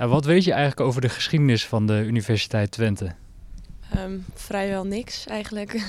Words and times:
Nou, 0.00 0.12
wat 0.12 0.24
weet 0.24 0.44
je 0.44 0.52
eigenlijk 0.52 0.80
over 0.80 1.00
de 1.00 1.08
geschiedenis 1.08 1.66
van 1.66 1.86
de 1.86 2.04
Universiteit 2.06 2.70
Twente? 2.70 3.14
Ehm, 3.90 4.18
vrijwel 4.34 4.84
niks 4.84 5.26
eigenlijk. 5.26 5.72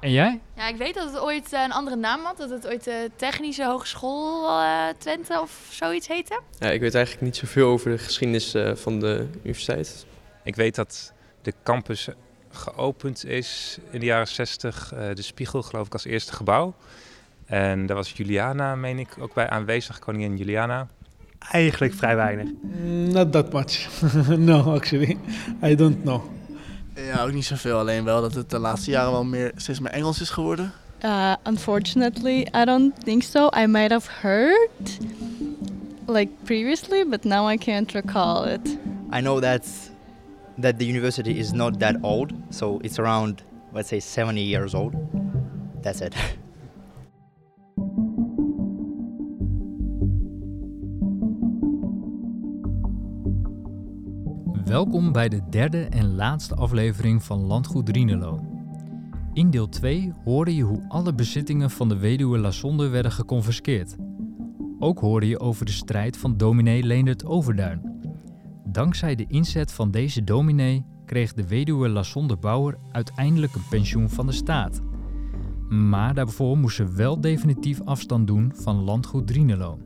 En 0.00 0.12
jij? 0.12 0.40
Ja, 0.56 0.68
ik 0.68 0.76
weet 0.76 0.94
dat 0.94 1.12
het 1.12 1.20
ooit 1.20 1.52
eh, 1.52 1.62
een 1.62 1.72
andere 1.72 1.96
naam 1.96 2.24
had. 2.24 2.36
Dat 2.36 2.50
het 2.50 2.66
ooit 2.66 2.84
de 2.84 3.10
Technische 3.16 3.64
Hogeschool 3.64 4.48
eh, 4.48 4.88
Twente 4.98 5.40
of 5.40 5.68
zoiets 5.70 6.08
heette. 6.08 6.40
Ja, 6.58 6.70
ik 6.70 6.80
weet 6.80 6.94
eigenlijk 6.94 7.24
niet 7.24 7.36
zoveel 7.36 7.68
over 7.68 7.90
de 7.90 7.98
geschiedenis 7.98 8.54
eh, 8.54 8.74
van 8.74 9.00
de 9.00 9.28
universiteit. 9.38 10.06
Ik 10.44 10.56
weet 10.56 10.74
dat 10.74 11.12
de 11.42 11.52
campus 11.62 12.08
geopend 12.50 13.24
is 13.24 13.78
in 13.90 14.00
de 14.00 14.06
jaren 14.06 14.28
60. 14.28 14.88
de 15.14 15.22
Spiegel, 15.22 15.62
geloof 15.62 15.86
ik, 15.86 15.92
als 15.92 16.04
eerste 16.04 16.32
gebouw. 16.32 16.74
En 17.46 17.86
daar 17.86 17.96
was 17.96 18.12
Juliana, 18.12 18.74
meen 18.74 18.98
ik, 18.98 19.08
ook 19.18 19.34
bij 19.34 19.48
aanwezig, 19.48 19.98
koningin 19.98 20.36
Juliana. 20.36 20.88
Eigenlijk 21.38 21.94
vrij 21.94 22.16
weinig. 22.16 22.48
Not 23.12 23.32
that 23.32 23.52
much. 23.52 23.88
no, 24.38 24.74
actually. 24.74 25.18
I 25.62 25.74
don't 25.74 26.02
know. 26.02 26.22
Ja, 26.94 27.22
ook 27.22 27.32
niet 27.32 27.44
zoveel. 27.44 27.78
Alleen 27.78 28.04
wel 28.04 28.20
dat 28.20 28.34
het 28.34 28.50
de 28.50 28.58
laatste 28.58 28.90
jaren 28.90 29.12
wel 29.12 29.24
meer, 29.24 29.52
steeds 29.56 29.80
meer 29.80 29.92
Engels 29.92 30.20
is 30.20 30.30
geworden. 30.30 30.72
Uh, 31.04 31.34
unfortunately, 31.44 32.46
I 32.54 32.64
don't 32.64 33.04
think 33.04 33.22
so. 33.22 33.48
I 33.56 33.66
might 33.66 33.90
have 33.90 34.10
heard 34.20 34.98
like 36.06 36.30
previously, 36.44 37.04
but 37.04 37.24
now 37.24 37.50
I 37.50 37.56
can't 37.56 37.92
recall 37.92 38.44
it. 38.44 38.78
I 39.12 39.20
know 39.20 39.40
that 39.40 39.66
that 40.58 40.78
the 40.78 40.86
university 40.86 41.38
is 41.38 41.52
not 41.52 41.78
that 41.80 41.96
old, 42.00 42.32
so 42.50 42.78
it's 42.80 42.98
around 42.98 43.42
let's 43.72 43.88
say 43.88 44.00
70 44.00 44.40
years 44.40 44.74
old. 44.74 44.94
That's 45.82 46.00
it. 46.00 46.14
Welkom 54.66 55.12
bij 55.12 55.28
de 55.28 55.40
derde 55.50 55.82
en 55.82 56.14
laatste 56.14 56.54
aflevering 56.54 57.22
van 57.22 57.38
Landgoed 57.38 57.86
Drienelo. 57.86 58.40
In 59.32 59.50
deel 59.50 59.68
2 59.68 60.12
hoorde 60.24 60.54
je 60.54 60.62
hoe 60.62 60.84
alle 60.88 61.14
bezittingen 61.14 61.70
van 61.70 61.88
de 61.88 61.96
weduwe 61.96 62.38
Lasonde 62.38 62.88
werden 62.88 63.12
geconfiskeerd. 63.12 63.96
Ook 64.78 64.98
hoorde 64.98 65.28
je 65.28 65.40
over 65.40 65.64
de 65.64 65.72
strijd 65.72 66.16
van 66.16 66.36
dominee 66.36 66.82
Leendert 66.82 67.24
Overduin. 67.24 68.00
Dankzij 68.64 69.14
de 69.14 69.24
inzet 69.28 69.72
van 69.72 69.90
deze 69.90 70.24
dominee 70.24 70.84
kreeg 71.04 71.32
de 71.32 71.46
weduwe 71.46 71.88
Lasonde 71.88 72.36
Bouwer 72.36 72.78
uiteindelijk 72.92 73.54
een 73.54 73.68
pensioen 73.70 74.10
van 74.10 74.26
de 74.26 74.32
staat. 74.32 74.80
Maar 75.68 76.14
daarvoor 76.14 76.58
moest 76.58 76.76
ze 76.76 76.92
wel 76.92 77.20
definitief 77.20 77.80
afstand 77.80 78.26
doen 78.26 78.52
van 78.54 78.76
landgoed 78.76 79.26
Drienelo. 79.26 79.78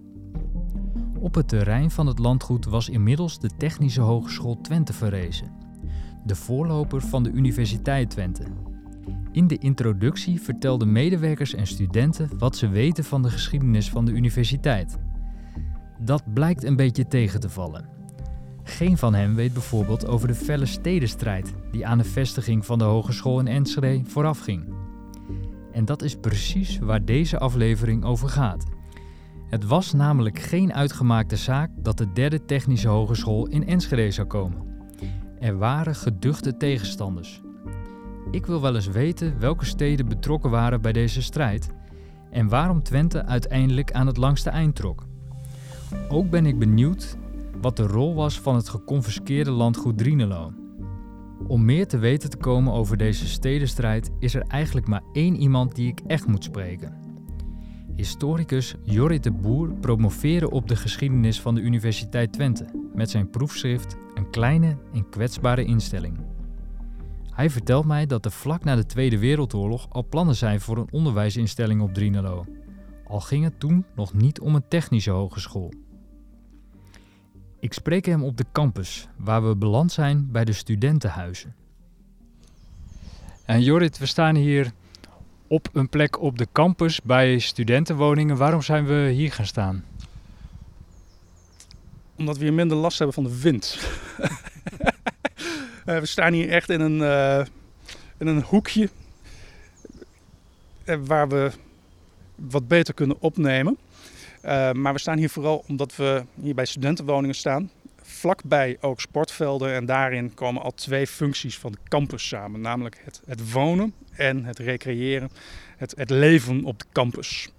Op 1.20 1.34
het 1.34 1.48
terrein 1.48 1.90
van 1.90 2.06
het 2.06 2.18
landgoed 2.18 2.64
was 2.64 2.88
inmiddels 2.88 3.38
de 3.38 3.50
Technische 3.56 4.00
Hogeschool 4.00 4.60
Twente 4.60 4.92
verrezen, 4.92 5.52
de 6.24 6.34
voorloper 6.34 7.00
van 7.00 7.22
de 7.22 7.30
Universiteit 7.30 8.10
Twente. 8.10 8.44
In 9.32 9.46
de 9.46 9.58
introductie 9.58 10.40
vertelden 10.40 10.92
medewerkers 10.92 11.54
en 11.54 11.66
studenten 11.66 12.30
wat 12.38 12.56
ze 12.56 12.68
weten 12.68 13.04
van 13.04 13.22
de 13.22 13.30
geschiedenis 13.30 13.90
van 13.90 14.04
de 14.04 14.12
universiteit. 14.12 14.98
Dat 15.98 16.32
blijkt 16.32 16.64
een 16.64 16.76
beetje 16.76 17.06
tegen 17.06 17.40
te 17.40 17.48
vallen. 17.48 17.88
Geen 18.62 18.98
van 18.98 19.14
hen 19.14 19.34
weet 19.34 19.52
bijvoorbeeld 19.52 20.06
over 20.06 20.28
de 20.28 20.34
felle 20.34 20.66
stedenstrijd 20.66 21.54
die 21.72 21.86
aan 21.86 21.98
de 21.98 22.04
vestiging 22.04 22.66
van 22.66 22.78
de 22.78 22.84
hogeschool 22.84 23.40
in 23.40 23.48
Enschede 23.48 24.10
voorafging. 24.10 24.74
En 25.72 25.84
dat 25.84 26.02
is 26.02 26.16
precies 26.16 26.78
waar 26.78 27.04
deze 27.04 27.38
aflevering 27.38 28.04
over 28.04 28.28
gaat. 28.28 28.78
Het 29.50 29.66
was 29.66 29.92
namelijk 29.92 30.38
geen 30.38 30.74
uitgemaakte 30.74 31.36
zaak 31.36 31.70
dat 31.76 31.98
de 31.98 32.12
derde 32.12 32.44
technische 32.44 32.88
hogeschool 32.88 33.46
in 33.46 33.66
Enschede 33.66 34.10
zou 34.10 34.26
komen. 34.26 34.56
Er 35.38 35.58
waren 35.58 35.94
geduchte 35.94 36.56
tegenstanders. 36.56 37.40
Ik 38.30 38.46
wil 38.46 38.60
wel 38.60 38.74
eens 38.74 38.86
weten 38.86 39.38
welke 39.38 39.64
steden 39.64 40.08
betrokken 40.08 40.50
waren 40.50 40.80
bij 40.80 40.92
deze 40.92 41.22
strijd 41.22 41.70
en 42.30 42.48
waarom 42.48 42.82
Twente 42.82 43.24
uiteindelijk 43.24 43.92
aan 43.92 44.06
het 44.06 44.16
langste 44.16 44.50
eind 44.50 44.76
trok. 44.76 45.06
Ook 46.08 46.30
ben 46.30 46.46
ik 46.46 46.58
benieuwd 46.58 47.16
wat 47.60 47.76
de 47.76 47.86
rol 47.86 48.14
was 48.14 48.40
van 48.40 48.54
het 48.54 48.68
geconfiskeerde 48.68 49.50
landgoed 49.50 49.98
Drienelo. 49.98 50.52
Om 51.46 51.64
meer 51.64 51.86
te 51.86 51.98
weten 51.98 52.30
te 52.30 52.36
komen 52.36 52.72
over 52.72 52.96
deze 52.96 53.26
stedenstrijd 53.26 54.10
is 54.18 54.34
er 54.34 54.42
eigenlijk 54.42 54.86
maar 54.86 55.02
één 55.12 55.36
iemand 55.36 55.74
die 55.74 55.88
ik 55.88 56.00
echt 56.06 56.26
moet 56.26 56.44
spreken. 56.44 56.99
Historicus 57.96 58.74
Jorrit 58.82 59.22
de 59.22 59.30
Boer 59.30 59.72
promoveerde 59.72 60.50
op 60.50 60.68
de 60.68 60.76
geschiedenis 60.76 61.40
van 61.40 61.54
de 61.54 61.60
Universiteit 61.60 62.32
Twente 62.32 62.64
met 62.94 63.10
zijn 63.10 63.30
proefschrift 63.30 63.96
Een 64.14 64.30
kleine 64.30 64.76
en 64.92 65.08
kwetsbare 65.08 65.64
instelling. 65.64 66.18
Hij 67.30 67.50
vertelt 67.50 67.84
mij 67.84 68.06
dat 68.06 68.24
er 68.24 68.30
vlak 68.30 68.64
na 68.64 68.76
de 68.76 68.86
Tweede 68.86 69.18
Wereldoorlog 69.18 69.86
al 69.90 70.06
plannen 70.08 70.36
zijn 70.36 70.60
voor 70.60 70.78
een 70.78 70.92
onderwijsinstelling 70.92 71.80
op 71.80 71.94
Drienelo. 71.94 72.44
Al 73.06 73.20
ging 73.20 73.44
het 73.44 73.60
toen 73.60 73.84
nog 73.94 74.14
niet 74.14 74.40
om 74.40 74.54
een 74.54 74.68
technische 74.68 75.10
hogeschool. 75.10 75.72
Ik 77.60 77.72
spreek 77.72 78.04
hem 78.04 78.24
op 78.24 78.36
de 78.36 78.44
campus, 78.52 79.08
waar 79.16 79.48
we 79.48 79.56
beland 79.56 79.92
zijn 79.92 80.28
bij 80.30 80.44
de 80.44 80.52
studentenhuizen. 80.52 81.54
En 83.44 83.62
Jorrit, 83.62 83.98
we 83.98 84.06
staan 84.06 84.34
hier 84.34 84.72
op 85.50 85.68
een 85.72 85.88
plek 85.88 86.20
op 86.20 86.38
de 86.38 86.46
campus 86.52 87.02
bij 87.02 87.38
studentenwoningen. 87.38 88.36
Waarom 88.36 88.62
zijn 88.62 88.86
we 88.86 89.10
hier 89.14 89.32
gaan 89.32 89.46
staan? 89.46 89.84
Omdat 92.16 92.36
we 92.38 92.44
hier 92.44 92.52
minder 92.52 92.76
last 92.76 92.98
hebben 92.98 93.14
van 93.14 93.24
de 93.24 93.40
wind. 93.40 93.78
Eh, 95.84 95.98
we 95.98 96.06
staan 96.06 96.32
hier 96.32 96.48
echt 96.48 96.70
in 96.70 96.80
een, 96.80 96.98
uh, 96.98 97.46
in 98.18 98.26
een 98.26 98.42
hoekje 98.42 98.90
uh, 100.84 100.96
waar 101.04 101.28
we 101.28 101.50
wat 102.34 102.68
beter 102.68 102.94
kunnen 102.94 103.16
opnemen. 103.20 103.78
maar 104.72 104.92
we 104.92 104.98
staan 104.98 105.18
hier 105.18 105.30
vooral 105.30 105.64
omdat 105.66 105.96
we 105.96 106.24
hier 106.40 106.54
bij 106.54 106.64
studentenwoningen 106.64 107.34
staan 107.34 107.70
vlakbij 108.20 108.76
ook 108.80 109.00
sportvelden. 109.00 109.74
En 109.74 109.86
daarin 109.86 110.34
komen 110.34 110.62
al 110.62 110.74
twee 110.74 111.06
functies 111.06 111.58
van 111.58 111.72
de 111.72 111.78
campus 111.88 112.28
samen. 112.28 112.60
Namelijk 112.60 113.00
het, 113.04 113.22
het 113.26 113.52
wonen 113.52 113.94
en 114.12 114.44
het 114.44 114.58
recreëren. 114.58 115.30
Het, 115.76 115.94
het, 115.96 116.10
leven 116.10 116.64
op 116.64 116.78
de 116.78 116.84
campus. 116.92 117.50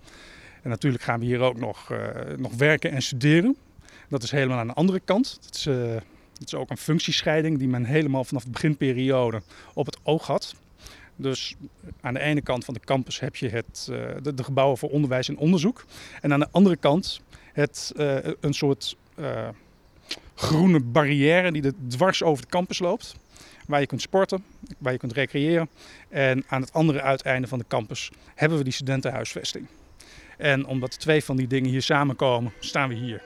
En 0.61 0.69
natuurlijk 0.69 1.03
gaan 1.03 1.19
we 1.19 1.25
hier 1.25 1.39
ook 1.39 1.57
nog, 1.57 1.91
uh, 1.91 1.97
nog 2.37 2.53
werken 2.53 2.91
en 2.91 3.01
studeren. 3.01 3.57
Dat 4.09 4.23
is 4.23 4.31
helemaal 4.31 4.57
aan 4.57 4.67
de 4.67 4.73
andere 4.73 4.99
kant. 4.99 5.39
Dat 5.41 5.55
is, 5.55 5.63
dat 6.33 6.47
is 6.47 6.53
ook 6.53 6.69
een 6.69 6.77
functiescheiding 6.77 7.57
die 7.57 7.67
men 7.67 7.85
helemaal 7.85 8.23
vanaf 8.23 8.43
de 8.43 8.49
beginperiode 8.49 9.41
op 9.73 9.85
het 9.85 9.97
oog 10.03 10.27
had. 10.27 10.55
Dus 11.15 11.55
aan 12.01 12.13
de 12.13 12.19
ene 12.19 12.41
kant 12.41 12.65
van 12.65 12.73
de 12.73 12.79
campus 12.79 13.19
heb 13.19 13.35
je 13.35 13.49
het, 13.49 13.87
uh, 13.91 13.97
de, 14.21 14.33
de, 14.33 14.43
gebouwen 14.43 14.77
voor 14.77 14.89
onderwijs 14.89 15.29
en 15.29 15.37
onderzoek. 15.37 15.85
En 16.21 16.33
aan 16.33 16.39
de 16.39 16.51
andere 16.51 16.75
kant 16.75 17.21
het, 17.53 17.91
een 18.39 18.53
soort 18.53 18.97
groene 20.35 20.79
barrière 20.79 21.51
die 21.51 21.73
dwars 21.87 22.23
over 22.23 22.43
de 22.43 22.49
campus 22.49 22.79
loopt. 22.79 23.15
Waar 23.67 23.79
je 23.79 23.85
kunt 23.85 24.01
sporten, 24.01 24.43
waar 24.77 24.91
je 24.91 24.99
kunt 24.99 25.13
recreëren. 25.13 25.69
En 26.09 26.43
aan 26.47 26.61
het 26.61 26.73
andere 26.73 27.01
uiteinde 27.01 27.47
van 27.47 27.59
de 27.59 27.65
campus 27.67 28.11
hebben 28.35 28.57
we 28.57 28.63
die 28.63 28.73
studentenhuisvesting. 28.73 29.67
En 30.37 30.65
omdat 30.65 30.99
twee 30.99 31.23
van 31.23 31.35
die 31.35 31.47
dingen 31.47 31.69
hier 31.69 31.81
samenkomen, 31.81 32.53
staan 32.59 32.89
we 32.89 32.95
hier. 32.95 33.21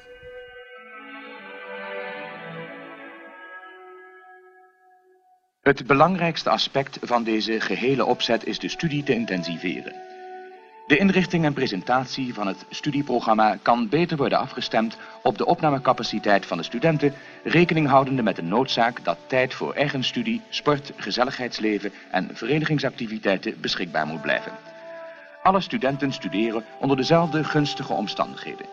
Het 5.62 5.88
belangrijkste 5.88 6.50
aspect 6.50 6.98
van 7.02 7.24
deze 7.24 7.60
gehele 7.60 8.06
opzet 8.06 8.46
is 8.46 8.60
de 8.60 8.70
studie 8.70 9.04
te 9.04 9.14
intensiveren. 9.14 9.94
De 10.88 10.98
inrichting 10.98 11.46
en 11.46 11.54
presentatie 11.54 12.34
van 12.34 12.48
het 12.48 12.66
studieprogramma 12.70 13.58
kan 13.62 13.90
beter 13.90 14.18
worden 14.18 14.40
afgestemd 14.40 14.98
op 15.24 15.38
de 15.38 15.46
opnamecapaciteit 15.46 16.46
van 16.46 16.58
de 16.58 16.64
studenten, 16.64 17.14
rekening 17.44 17.88
houdende 17.88 18.22
met 18.22 18.36
de 18.36 18.44
noodzaak 18.44 19.04
dat 19.04 19.18
tijd 19.28 19.54
voor 19.54 19.74
eigen 19.74 20.04
studie, 20.04 20.42
sport, 20.50 20.92
gezelligheidsleven 20.96 21.92
en 22.12 22.30
verenigingsactiviteiten 22.34 23.62
beschikbaar 23.62 24.08
moet 24.08 24.22
blijven. 24.22 24.52
Alle 25.44 25.62
studenten 25.62 26.14
studeren 26.14 26.64
onder 26.80 26.98
dezelfde 26.98 27.44
gunstige 27.44 27.94
omstandigheden. 27.94 28.66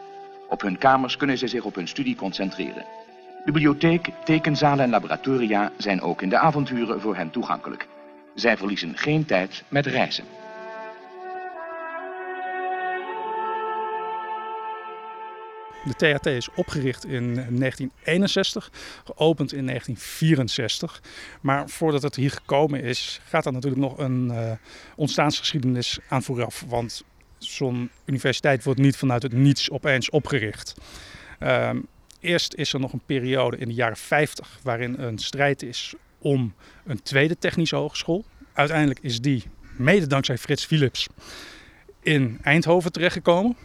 Op 0.49 0.61
hun 0.61 0.79
kamers 0.79 1.17
kunnen 1.17 1.39
ze 1.39 1.47
zich 1.47 1.65
op 1.65 1.75
hun 1.75 1.89
studie 1.89 2.17
concentreren. 2.17 2.85
Bibliotheek, 3.45 4.09
tekenzalen 4.25 4.85
en 4.85 4.91
laboratoria 4.91 5.73
zijn 5.77 6.01
ook 6.01 6.23
in 6.23 6.29
de 6.29 6.39
avonturen 6.39 7.01
voor 7.01 7.17
hen 7.17 7.31
toegankelijk. 7.31 7.89
Zij 8.35 8.57
verliezen 8.57 8.97
geen 8.97 9.25
tijd 9.25 9.63
met 9.69 9.87
reizen. 9.87 10.42
De 15.85 15.95
THT 15.95 16.27
is 16.27 16.49
opgericht 16.55 17.05
in 17.05 17.35
1961, 17.35 18.71
geopend 19.05 19.53
in 19.53 19.67
1964. 19.67 21.03
Maar 21.41 21.69
voordat 21.69 22.03
het 22.03 22.17
hier 22.17 22.31
gekomen 22.31 22.83
is, 22.83 23.21
gaat 23.25 23.47
er 23.47 23.53
natuurlijk 23.53 23.83
nog 23.83 23.99
een 23.99 24.27
uh, 24.27 24.53
ontstaansgeschiedenis 24.97 25.99
aan 26.09 26.23
vooraf. 26.23 26.65
Want 26.69 27.05
zo'n 27.39 27.91
universiteit 28.05 28.65
wordt 28.65 28.81
niet 28.81 28.97
vanuit 28.97 29.23
het 29.23 29.33
niets 29.33 29.71
opeens 29.71 30.11
opgericht. 30.11 30.75
Uh, 31.41 31.71
Eerst 32.23 32.55
is 32.55 32.73
er 32.73 32.81
nog 32.81 32.93
een 32.93 33.03
periode 33.07 33.57
in 33.57 33.69
de 33.69 33.75
jaren 33.75 33.97
50 33.97 34.59
waarin 34.63 34.99
een 34.99 35.19
strijd 35.19 35.63
is 35.63 35.95
om 36.19 36.55
een 36.85 37.03
tweede 37.03 37.39
technische 37.39 37.77
hogeschool. 37.77 38.25
Uiteindelijk 38.53 39.01
is 39.03 39.21
die, 39.21 39.43
mede 39.77 40.07
dankzij 40.07 40.39
Frits 40.39 40.65
Philips, 40.65 41.09
in 42.03 42.39
Eindhoven 42.43 42.93
terechtgekomen. 42.93 43.57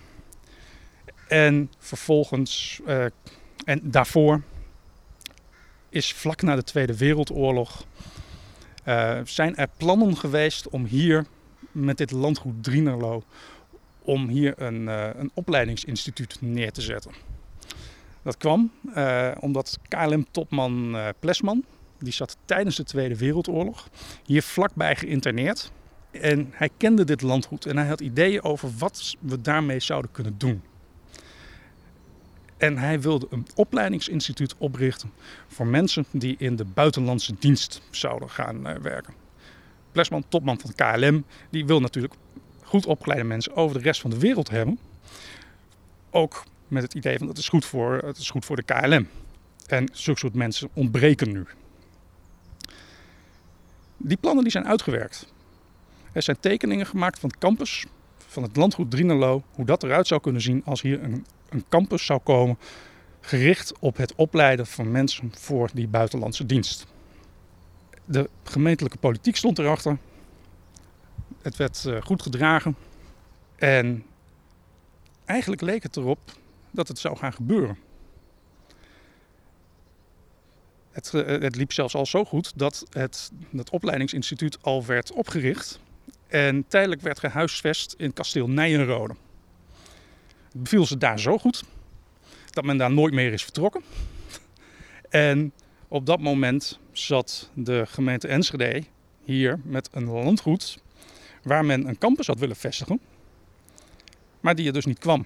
En 1.27 1.71
vervolgens, 1.77 2.79
uh, 2.87 3.05
en 3.65 3.79
daarvoor, 3.83 4.41
is 5.89 6.13
vlak 6.13 6.41
na 6.41 6.55
de 6.55 6.63
Tweede 6.63 6.97
Wereldoorlog, 6.97 7.85
uh, 8.85 9.19
zijn 9.23 9.55
er 9.55 9.67
plannen 9.77 10.17
geweest 10.17 10.69
om 10.69 10.85
hier 10.85 11.25
met 11.71 11.97
dit 11.97 12.11
landgoed 12.11 12.63
Drienerlo, 12.63 13.23
om 14.01 14.27
hier 14.27 14.61
een, 14.61 14.81
uh, 14.81 15.09
een 15.15 15.31
opleidingsinstituut 15.33 16.37
neer 16.41 16.71
te 16.71 16.81
zetten. 16.81 17.11
Dat 18.23 18.37
kwam 18.37 18.71
omdat 19.39 19.79
KLM-topman 19.87 20.97
Plesman, 21.19 21.65
die 21.99 22.13
zat 22.13 22.37
tijdens 22.45 22.75
de 22.75 22.83
Tweede 22.83 23.17
Wereldoorlog 23.17 23.89
hier 24.25 24.41
vlakbij 24.41 24.95
geïnterneerd. 24.95 25.71
En 26.11 26.49
hij 26.51 26.69
kende 26.77 27.03
dit 27.03 27.21
landgoed 27.21 27.65
en 27.65 27.77
hij 27.77 27.87
had 27.87 28.01
ideeën 28.01 28.43
over 28.43 28.69
wat 28.77 29.15
we 29.19 29.41
daarmee 29.41 29.79
zouden 29.79 30.11
kunnen 30.11 30.37
doen. 30.37 30.61
En 32.57 32.77
hij 32.77 33.01
wilde 33.01 33.27
een 33.29 33.47
opleidingsinstituut 33.55 34.55
oprichten 34.57 35.11
voor 35.47 35.67
mensen 35.67 36.05
die 36.11 36.35
in 36.37 36.55
de 36.55 36.65
buitenlandse 36.65 37.35
dienst 37.39 37.81
zouden 37.89 38.29
gaan 38.29 38.67
uh, 38.67 38.75
werken. 38.75 39.13
Plesman, 39.91 40.23
topman 40.27 40.59
van 40.59 40.73
KLM, 40.75 41.25
die 41.49 41.65
wil 41.65 41.79
natuurlijk 41.79 42.13
goed 42.63 42.85
opgeleide 42.85 43.27
mensen 43.27 43.55
over 43.55 43.77
de 43.77 43.83
rest 43.83 44.01
van 44.01 44.09
de 44.09 44.19
wereld 44.19 44.49
hebben. 44.49 44.79
Ook 46.09 46.43
met 46.67 46.83
het 46.83 46.93
idee 46.93 47.17
van 47.17 47.27
dat 47.27 47.37
is 47.37 47.49
goed 47.49 47.65
voor, 47.65 47.97
het 47.97 48.17
is 48.17 48.29
goed 48.29 48.45
voor 48.45 48.55
de 48.55 48.63
KLM. 48.63 49.07
En 49.67 49.89
zulke 49.91 50.19
soort 50.19 50.33
mensen 50.33 50.69
ontbreken 50.73 51.31
nu. 51.31 51.45
Die 53.97 54.17
plannen 54.17 54.43
die 54.43 54.51
zijn 54.51 54.67
uitgewerkt. 54.67 55.33
Er 56.11 56.21
zijn 56.21 56.39
tekeningen 56.39 56.85
gemaakt 56.85 57.19
van 57.19 57.29
het 57.29 57.37
campus, 57.39 57.85
van 58.17 58.43
het 58.43 58.55
landgoed 58.55 58.91
Drienelo, 58.91 59.43
hoe 59.51 59.65
dat 59.65 59.83
eruit 59.83 60.07
zou 60.07 60.21
kunnen 60.21 60.41
zien 60.41 60.61
als 60.65 60.81
hier 60.81 61.03
een, 61.03 61.25
een 61.49 61.65
campus 61.69 62.05
zou 62.05 62.19
komen, 62.19 62.57
gericht 63.21 63.73
op 63.79 63.97
het 63.97 64.15
opleiden 64.15 64.67
van 64.67 64.91
mensen 64.91 65.31
voor 65.37 65.69
die 65.73 65.87
buitenlandse 65.87 66.45
dienst. 66.45 66.85
De 68.05 68.29
gemeentelijke 68.43 68.97
politiek 68.97 69.35
stond 69.35 69.59
erachter. 69.59 69.97
Het 71.41 71.55
werd 71.55 71.83
uh, 71.87 72.01
goed 72.01 72.21
gedragen. 72.21 72.75
En 73.55 74.05
eigenlijk 75.25 75.61
leek 75.61 75.83
het 75.83 75.97
erop 75.97 76.19
dat 76.71 76.87
het 76.87 76.99
zou 76.99 77.17
gaan 77.17 77.33
gebeuren. 77.33 77.77
Het, 80.91 81.11
het, 81.11 81.55
liep 81.55 81.73
zelfs 81.73 81.95
al 81.95 82.05
zo 82.05 82.25
goed 82.25 82.51
dat 82.55 82.85
het, 82.89 83.31
het 83.55 83.69
opleidingsinstituut 83.69 84.57
al 84.61 84.85
werd 84.85 85.11
opgericht 85.11 85.79
en 86.27 86.65
tijdelijk 86.67 87.01
werd 87.01 87.19
gehuisvest 87.19 87.95
in 87.97 88.13
kasteel 88.13 88.49
Nijenrode. 88.49 89.15
Beviel 90.57 90.85
ze 90.85 90.97
daar 90.97 91.19
zo 91.19 91.37
goed 91.37 91.63
dat 92.49 92.63
men 92.63 92.77
daar 92.77 92.91
nooit 92.91 93.13
meer 93.13 93.33
is 93.33 93.43
vertrokken. 93.43 93.81
En 95.09 95.51
op 95.87 96.05
dat 96.05 96.19
moment 96.19 96.79
zat 96.91 97.49
de 97.53 97.85
gemeente 97.87 98.27
Enschede 98.27 98.83
hier 99.23 99.59
met 99.63 99.89
een 99.91 100.05
landgoed 100.05 100.77
waar 101.43 101.65
men 101.65 101.87
een 101.87 101.97
campus 101.97 102.27
had 102.27 102.39
willen 102.39 102.55
vestigen, 102.55 102.99
maar 104.39 104.55
die 104.55 104.67
er 104.67 104.73
dus 104.73 104.85
niet 104.85 104.99
kwam. 104.99 105.25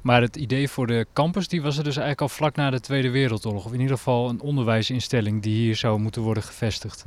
Maar 0.00 0.20
het 0.20 0.36
idee 0.36 0.68
voor 0.68 0.86
de 0.86 1.06
campus 1.12 1.48
die 1.48 1.62
was 1.62 1.76
er 1.76 1.84
dus 1.84 1.96
eigenlijk 1.96 2.20
al 2.20 2.36
vlak 2.36 2.56
na 2.56 2.70
de 2.70 2.80
Tweede 2.80 3.10
Wereldoorlog. 3.10 3.64
Of 3.64 3.72
in 3.72 3.80
ieder 3.80 3.96
geval 3.96 4.28
een 4.28 4.40
onderwijsinstelling 4.40 5.42
die 5.42 5.54
hier 5.54 5.76
zou 5.76 6.00
moeten 6.00 6.22
worden 6.22 6.42
gevestigd. 6.42 7.04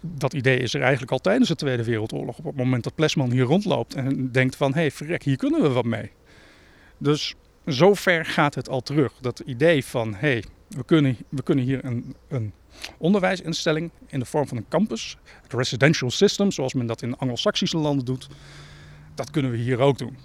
Dat 0.00 0.32
idee 0.32 0.58
is 0.58 0.74
er 0.74 0.80
eigenlijk 0.80 1.12
al 1.12 1.18
tijdens 1.18 1.48
de 1.48 1.54
Tweede 1.54 1.84
Wereldoorlog. 1.84 2.38
Op 2.38 2.44
het 2.44 2.56
moment 2.56 2.84
dat 2.84 2.94
Plesman 2.94 3.30
hier 3.30 3.44
rondloopt 3.44 3.94
en 3.94 4.32
denkt 4.32 4.56
van... 4.56 4.72
hé, 4.72 4.80
hey, 4.80 4.90
verrek, 4.90 5.22
hier 5.22 5.36
kunnen 5.36 5.62
we 5.62 5.68
wat 5.68 5.84
mee. 5.84 6.10
Dus 6.98 7.34
zover 7.64 8.24
gaat 8.24 8.54
het 8.54 8.68
al 8.68 8.80
terug. 8.80 9.12
Dat 9.20 9.42
idee 9.46 9.84
van, 9.84 10.14
hé, 10.14 10.18
hey, 10.18 10.44
we, 10.68 10.84
kunnen, 10.84 11.16
we 11.28 11.42
kunnen 11.42 11.64
hier 11.64 11.84
een, 11.84 12.14
een 12.28 12.52
onderwijsinstelling 12.98 13.90
in 14.06 14.18
de 14.18 14.26
vorm 14.26 14.48
van 14.48 14.56
een 14.56 14.68
campus... 14.68 15.16
het 15.42 15.52
residential 15.52 16.10
system, 16.10 16.50
zoals 16.50 16.74
men 16.74 16.86
dat 16.86 17.02
in 17.02 17.16
Anglo-Saxische 17.16 17.78
landen 17.78 18.04
doet... 18.04 18.28
dat 19.14 19.30
kunnen 19.30 19.50
we 19.50 19.56
hier 19.56 19.78
ook 19.78 19.98
doen 19.98 20.16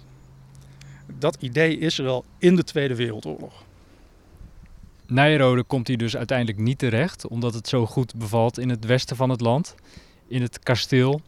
dat 1.18 1.36
idee 1.40 1.78
is 1.78 1.98
er 1.98 2.06
al 2.06 2.24
in 2.38 2.56
de 2.56 2.64
Tweede 2.64 2.94
Wereldoorlog. 2.94 3.64
Nijrode 5.06 5.62
komt 5.62 5.88
hier 5.88 5.98
dus 5.98 6.16
uiteindelijk 6.16 6.58
niet 6.58 6.78
terecht, 6.78 7.28
omdat 7.28 7.54
het 7.54 7.68
zo 7.68 7.86
goed 7.86 8.14
bevalt 8.14 8.58
in 8.58 8.68
het 8.68 8.84
westen 8.84 9.16
van 9.16 9.30
het 9.30 9.40
land, 9.40 9.74
in 10.26 10.42
het 10.42 10.58
kasteel. 10.58 11.20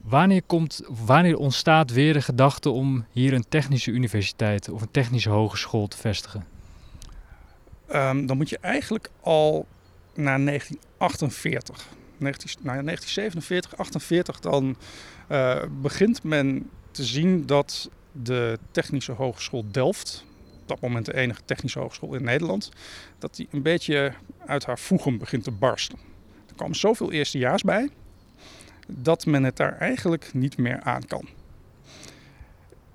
Wanneer, 0.00 0.42
komt, 0.42 0.82
wanneer 1.04 1.36
ontstaat 1.36 1.92
weer 1.92 2.12
de 2.12 2.22
gedachte 2.22 2.70
om 2.70 3.04
hier 3.10 3.32
een 3.32 3.48
technische 3.48 3.90
universiteit 3.90 4.68
of 4.68 4.82
een 4.82 4.90
technische 4.90 5.30
hogeschool 5.30 5.88
te 5.88 5.96
vestigen? 5.96 6.44
Um, 7.94 8.26
dan 8.26 8.36
moet 8.36 8.48
je 8.48 8.58
eigenlijk 8.58 9.10
al 9.20 9.66
naar 10.14 10.44
1948. 10.44 11.86
19, 12.18 12.60
nou 12.62 12.76
ja, 12.76 12.82
1947, 12.82 13.76
48, 13.76 14.40
dan 14.40 14.76
uh, 15.28 15.62
begint 15.80 16.22
men 16.22 16.70
te 16.90 17.04
zien 17.04 17.46
dat 17.46 17.90
de 18.12 18.58
Technische 18.70 19.12
Hogeschool 19.12 19.64
Delft, 19.70 20.24
dat 20.68 20.80
moment 20.80 21.06
de 21.06 21.14
enige 21.14 21.44
technische 21.44 21.78
hogeschool 21.78 22.14
in 22.14 22.24
Nederland, 22.24 22.70
dat 23.18 23.36
die 23.36 23.48
een 23.50 23.62
beetje 23.62 24.12
uit 24.46 24.66
haar 24.66 24.78
voegen 24.78 25.18
begint 25.18 25.44
te 25.44 25.50
barsten. 25.50 25.98
Er 26.48 26.54
komen 26.54 26.76
zoveel 26.76 27.12
eerstejaars 27.12 27.62
bij 27.62 27.88
dat 28.86 29.26
men 29.26 29.44
het 29.44 29.56
daar 29.56 29.78
eigenlijk 29.78 30.30
niet 30.34 30.58
meer 30.58 30.80
aan 30.80 31.06
kan. 31.06 31.28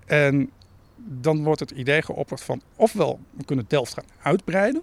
En 0.05 0.51
dan 0.95 1.43
wordt 1.43 1.59
het 1.59 1.71
idee 1.71 2.01
geopperd 2.01 2.41
van 2.41 2.61
ofwel 2.75 3.19
we 3.31 3.43
kunnen 3.43 3.65
Delft 3.67 3.93
gaan 3.93 4.05
uitbreiden, 4.21 4.81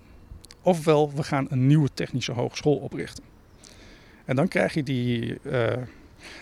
ofwel 0.62 1.12
we 1.12 1.23
gaan 1.23 1.46
een 1.50 1.67
nieuwe 1.67 1.88
technische 1.94 2.32
hogeschool 2.32 2.76
oprichten. 2.76 3.25
En 4.25 4.37
dan 4.37 4.49
krijg 4.49 4.75
je 4.75 4.82
die 4.82 5.38
uh, 5.43 5.73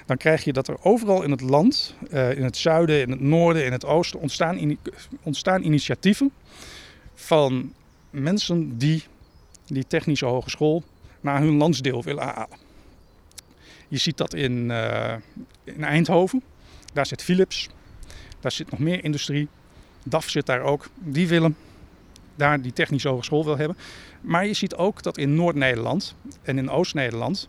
dan 0.06 0.17
krijg 0.17 0.44
je 0.44 0.52
dat 0.52 0.69
er 0.69 0.76
overal 0.82 1.23
in 1.23 1.31
het 1.31 1.40
land, 1.40 1.94
uh, 2.12 2.37
in 2.37 2.44
het 2.44 2.56
zuiden, 2.56 3.00
in 3.00 3.11
het 3.11 3.20
noorden, 3.20 3.64
in 3.64 3.73
het 3.73 3.84
oosten, 3.84 4.20
ontstaan, 4.20 4.76
ontstaan 5.23 5.62
initiatieven 5.62 6.32
van 7.14 7.73
mensen 8.11 8.78
die 8.78 9.05
die 9.67 9.87
technische 9.87 10.26
hogeschool 10.26 10.83
naar 11.21 11.40
hun 11.40 11.56
landsdeel 11.56 12.02
willen 12.02 12.25
halen. 12.25 12.59
Je 13.88 13.97
ziet 13.97 14.16
dat 14.16 14.35
in, 14.35 14.52
uh, 14.71 15.14
in 15.64 15.85
Eindhoven, 15.85 16.42
daar 16.92 17.06
zit 17.06 17.23
Philips, 17.23 17.68
daar 18.40 18.52
zit 18.52 18.71
nog 18.71 18.80
meer 18.80 19.04
industrie. 19.04 19.49
DAF 20.04 20.28
zit 20.28 20.47
daar 20.47 20.61
ook, 20.61 20.88
die 20.95 21.28
willen 21.28 21.56
daar 22.35 22.62
die 22.62 22.73
technische 22.73 23.09
hogeschool 23.09 23.45
wil 23.45 23.56
hebben. 23.56 23.76
Maar 24.21 24.47
je 24.47 24.54
ziet 24.54 24.75
ook 24.75 25.02
dat 25.02 25.18
in 25.18 25.35
Noord-Nederland 25.35 26.14
en 26.42 26.59
in 26.59 26.71
Oost-Nederland 26.71 27.49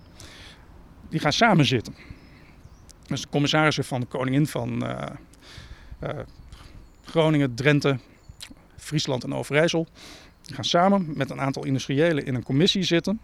die 1.10 1.20
gaan 1.20 1.34
samen 1.34 1.66
zitten. 1.66 1.96
Dus 3.08 3.28
commissarissen 3.30 3.84
van 3.84 4.00
de 4.00 4.06
koningin 4.06 4.48
van 4.48 4.84
uh, 4.84 5.02
uh, 6.04 6.10
Groningen, 7.04 7.56
Drenthe, 7.56 8.00
Friesland 8.78 9.24
en 9.24 9.34
Overijssel. 9.34 9.88
Gaan 10.42 10.64
samen 10.64 11.14
met 11.16 11.30
een 11.30 11.42
aantal 11.42 11.66
industriëlen 11.66 12.26
in 12.26 12.36
een 12.36 12.44
commissie 12.44 12.84
zitten. 12.84 13.20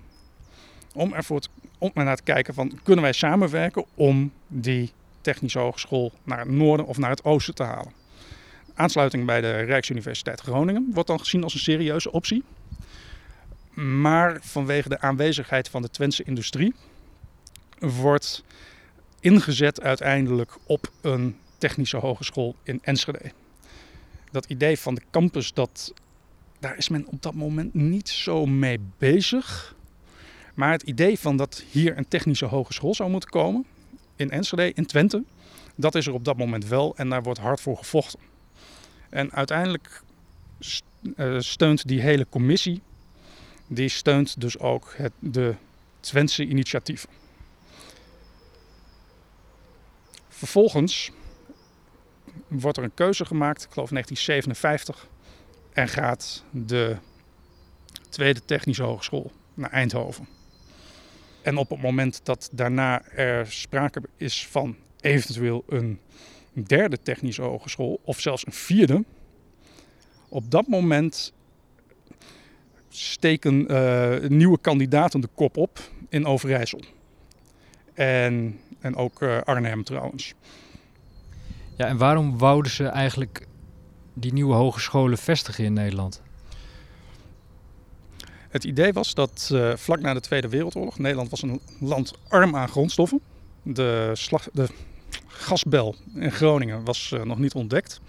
Om 0.93 1.13
ervoor 1.13 1.39
te, 1.39 1.49
om 1.77 1.91
naar 1.93 2.15
te 2.15 2.23
kijken 2.23 2.53
van 2.53 2.79
kunnen 2.83 3.03
wij 3.03 3.13
samenwerken 3.13 3.85
om 3.95 4.31
die 4.47 4.91
technische 5.21 5.59
hogeschool 5.59 6.11
naar 6.23 6.39
het 6.39 6.49
noorden 6.49 6.85
of 6.85 6.97
naar 6.97 7.09
het 7.09 7.23
oosten 7.23 7.55
te 7.55 7.63
halen. 7.63 7.91
Aansluiting 8.73 9.25
bij 9.25 9.41
de 9.41 9.59
Rijksuniversiteit 9.59 10.39
Groningen 10.39 10.89
wordt 10.93 11.09
dan 11.09 11.19
gezien 11.19 11.43
als 11.43 11.53
een 11.53 11.59
serieuze 11.59 12.11
optie. 12.11 12.43
Maar 13.73 14.37
vanwege 14.41 14.89
de 14.89 14.99
aanwezigheid 14.99 15.69
van 15.69 15.81
de 15.81 15.89
Twentse 15.89 16.23
industrie 16.23 16.73
wordt 17.79 18.43
ingezet 19.23 19.81
uiteindelijk 19.81 20.57
op 20.65 20.91
een 21.01 21.35
technische 21.57 21.97
hogeschool 21.97 22.55
in 22.63 22.79
Enschede. 22.81 23.31
Dat 24.31 24.45
idee 24.45 24.79
van 24.79 24.95
de 24.95 25.01
campus, 25.11 25.53
dat, 25.53 25.93
daar 26.59 26.77
is 26.77 26.89
men 26.89 27.07
op 27.07 27.21
dat 27.21 27.33
moment 27.33 27.73
niet 27.73 28.09
zo 28.09 28.45
mee 28.45 28.79
bezig. 28.97 29.75
Maar 30.53 30.71
het 30.71 30.81
idee 30.81 31.19
van 31.19 31.37
dat 31.37 31.63
hier 31.71 31.97
een 31.97 32.07
technische 32.07 32.45
hogeschool 32.45 32.93
zou 32.93 33.09
moeten 33.09 33.29
komen 33.29 33.65
in 34.15 34.31
Enschede, 34.31 34.73
in 34.73 34.85
Twente, 34.85 35.23
dat 35.75 35.95
is 35.95 36.07
er 36.07 36.13
op 36.13 36.25
dat 36.25 36.37
moment 36.37 36.67
wel 36.67 36.95
en 36.95 37.09
daar 37.09 37.23
wordt 37.23 37.39
hard 37.39 37.61
voor 37.61 37.77
gevochten. 37.77 38.19
En 39.09 39.31
uiteindelijk 39.31 40.01
eh, 41.15 41.39
steunt 41.39 41.87
die 41.87 42.01
hele 42.01 42.25
commissie, 42.29 42.81
die 43.67 43.89
steunt 43.89 44.41
dus 44.41 44.59
ook 44.59 44.93
het, 44.97 45.11
de 45.19 45.55
Twentse 45.99 46.45
initiatieven. 46.45 47.09
Vervolgens 50.43 51.11
wordt 52.47 52.77
er 52.77 52.83
een 52.83 52.93
keuze 52.93 53.25
gemaakt, 53.25 53.63
ik 53.63 53.71
geloof 53.71 53.89
1957, 53.89 55.09
en 55.73 55.87
gaat 55.87 56.43
de 56.51 56.97
Tweede 58.09 58.45
Technische 58.45 58.83
Hogeschool 58.83 59.31
naar 59.53 59.69
Eindhoven. 59.69 60.27
En 61.41 61.57
op 61.57 61.69
het 61.69 61.81
moment 61.81 62.25
dat 62.25 62.49
daarna 62.51 63.05
er 63.05 63.51
sprake 63.51 64.01
is 64.17 64.47
van 64.47 64.75
eventueel 65.01 65.63
een 65.67 65.99
derde 66.53 66.99
technische 66.99 67.41
hogeschool 67.41 67.99
of 68.03 68.19
zelfs 68.19 68.45
een 68.45 68.53
vierde, 68.53 69.03
op 70.29 70.51
dat 70.51 70.67
moment 70.67 71.33
steken 72.89 73.71
uh, 73.71 74.29
nieuwe 74.29 74.59
kandidaten 74.61 75.21
de 75.21 75.29
kop 75.35 75.57
op 75.57 75.79
in 76.09 76.25
Overijssel. 76.25 76.81
En, 77.93 78.59
en 78.83 78.95
ook 78.95 79.21
uh, 79.21 79.41
Arnhem 79.41 79.83
trouwens. 79.83 80.33
Ja, 81.77 81.87
en 81.87 81.97
waarom 81.97 82.37
wouden 82.37 82.71
ze 82.71 82.85
eigenlijk 82.85 83.47
die 84.13 84.33
nieuwe 84.33 84.53
hogescholen 84.53 85.17
vestigen 85.17 85.63
in 85.63 85.73
Nederland? 85.73 86.21
Het 88.49 88.63
idee 88.63 88.93
was 88.93 89.13
dat 89.13 89.49
uh, 89.53 89.75
vlak 89.75 89.99
na 89.99 90.13
de 90.13 90.19
Tweede 90.19 90.49
Wereldoorlog, 90.49 90.99
Nederland 90.99 91.29
was 91.29 91.41
een 91.41 91.61
land 91.79 92.13
arm 92.27 92.55
aan 92.55 92.67
grondstoffen. 92.67 93.21
De, 93.63 94.11
slag, 94.13 94.47
de 94.53 94.67
gasbel 95.27 95.95
in 96.15 96.31
Groningen 96.31 96.83
was 96.83 97.11
uh, 97.13 97.23
nog 97.23 97.37
niet 97.37 97.53
ontdekt. 97.53 98.01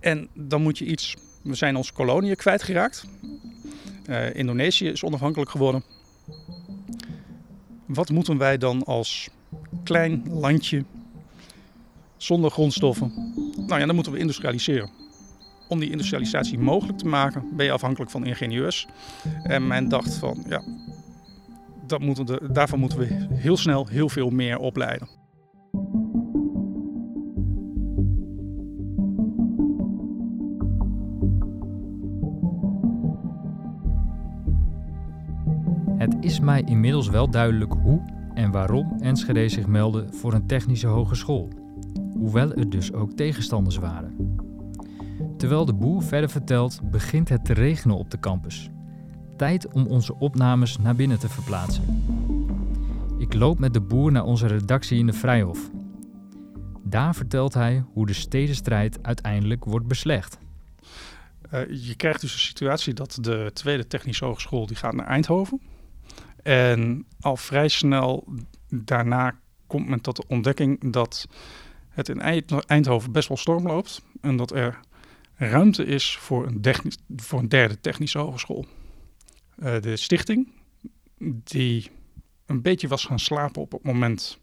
En 0.00 0.28
dan 0.34 0.62
moet 0.62 0.78
je 0.78 0.84
iets. 0.84 1.16
We 1.42 1.54
zijn 1.54 1.76
onze 1.76 1.92
koloniën 1.92 2.36
kwijtgeraakt. 2.36 3.04
Uh, 4.06 4.34
Indonesië 4.34 4.88
is 4.88 5.04
onafhankelijk 5.04 5.50
geworden. 5.50 5.84
Wat 7.86 8.10
moeten 8.10 8.38
wij 8.38 8.58
dan 8.58 8.84
als 8.84 9.28
klein 9.84 10.22
landje 10.28 10.84
zonder 12.16 12.50
grondstoffen? 12.50 13.12
Nou 13.66 13.80
ja, 13.80 13.86
dan 13.86 13.94
moeten 13.94 14.12
we 14.12 14.18
industrialiseren. 14.18 14.90
Om 15.68 15.80
die 15.80 15.90
industrialisatie 15.90 16.58
mogelijk 16.58 16.98
te 16.98 17.06
maken 17.06 17.44
ben 17.56 17.66
je 17.66 17.72
afhankelijk 17.72 18.10
van 18.10 18.26
ingenieurs. 18.26 18.86
En 19.42 19.66
men 19.66 19.88
dacht 19.88 20.14
van 20.14 20.44
ja, 20.48 20.62
dat 21.86 22.00
moeten 22.00 22.52
daarvan 22.52 22.78
moeten 22.78 22.98
we 22.98 23.26
heel 23.34 23.56
snel 23.56 23.86
heel 23.86 24.08
veel 24.08 24.30
meer 24.30 24.58
opleiden. 24.58 25.21
Is 36.22 36.40
mij 36.40 36.62
inmiddels 36.62 37.08
wel 37.08 37.30
duidelijk 37.30 37.72
hoe 37.72 38.02
en 38.34 38.50
waarom 38.50 38.96
Enschede 39.00 39.48
zich 39.48 39.66
meldde 39.66 40.06
voor 40.10 40.32
een 40.32 40.46
technische 40.46 40.86
hogeschool, 40.86 41.48
hoewel 42.18 42.52
er 42.52 42.70
dus 42.70 42.92
ook 42.92 43.12
tegenstanders 43.12 43.76
waren. 43.76 44.36
Terwijl 45.36 45.64
de 45.64 45.74
boer 45.74 46.02
verder 46.02 46.30
vertelt, 46.30 46.80
begint 46.90 47.28
het 47.28 47.44
te 47.44 47.52
regenen 47.52 47.96
op 47.96 48.10
de 48.10 48.18
campus. 48.18 48.70
Tijd 49.36 49.72
om 49.72 49.86
onze 49.86 50.18
opnames 50.18 50.78
naar 50.78 50.94
binnen 50.94 51.18
te 51.18 51.28
verplaatsen. 51.28 52.04
Ik 53.18 53.34
loop 53.34 53.58
met 53.58 53.72
de 53.72 53.80
boer 53.80 54.12
naar 54.12 54.24
onze 54.24 54.46
redactie 54.46 54.98
in 54.98 55.06
de 55.06 55.12
Vrijhof. 55.12 55.70
Daar 56.82 57.14
vertelt 57.14 57.54
hij 57.54 57.84
hoe 57.92 58.06
de 58.06 58.12
stedenstrijd 58.12 58.98
uiteindelijk 59.02 59.64
wordt 59.64 59.86
beslecht. 59.86 60.38
Uh, 61.52 61.60
je 61.86 61.94
krijgt 61.94 62.20
dus 62.20 62.32
een 62.32 62.38
situatie 62.38 62.94
dat 62.94 63.18
de 63.20 63.50
tweede 63.52 63.86
technische 63.86 64.24
hogeschool 64.24 64.66
die 64.66 64.76
gaat 64.76 64.94
naar 64.94 65.06
Eindhoven. 65.06 65.60
En 66.42 67.06
al 67.20 67.36
vrij 67.36 67.68
snel 67.68 68.24
daarna 68.68 69.38
komt 69.66 69.88
men 69.88 70.00
tot 70.00 70.16
de 70.16 70.24
ontdekking 70.28 70.92
dat 70.92 71.28
het 71.88 72.08
in 72.08 72.20
Eindhoven 72.66 73.12
best 73.12 73.28
wel 73.28 73.36
storm 73.36 73.66
loopt. 73.66 74.02
En 74.20 74.36
dat 74.36 74.52
er 74.52 74.80
ruimte 75.34 75.84
is 75.84 76.16
voor 76.16 76.46
een, 76.46 76.92
voor 77.16 77.38
een 77.38 77.48
derde 77.48 77.80
technische 77.80 78.18
hogeschool. 78.18 78.66
Uh, 79.58 79.80
de 79.80 79.96
stichting, 79.96 80.48
die 81.44 81.90
een 82.46 82.62
beetje 82.62 82.88
was 82.88 83.04
gaan 83.04 83.18
slapen 83.18 83.62
op 83.62 83.72
het 83.72 83.82
moment 83.82 84.38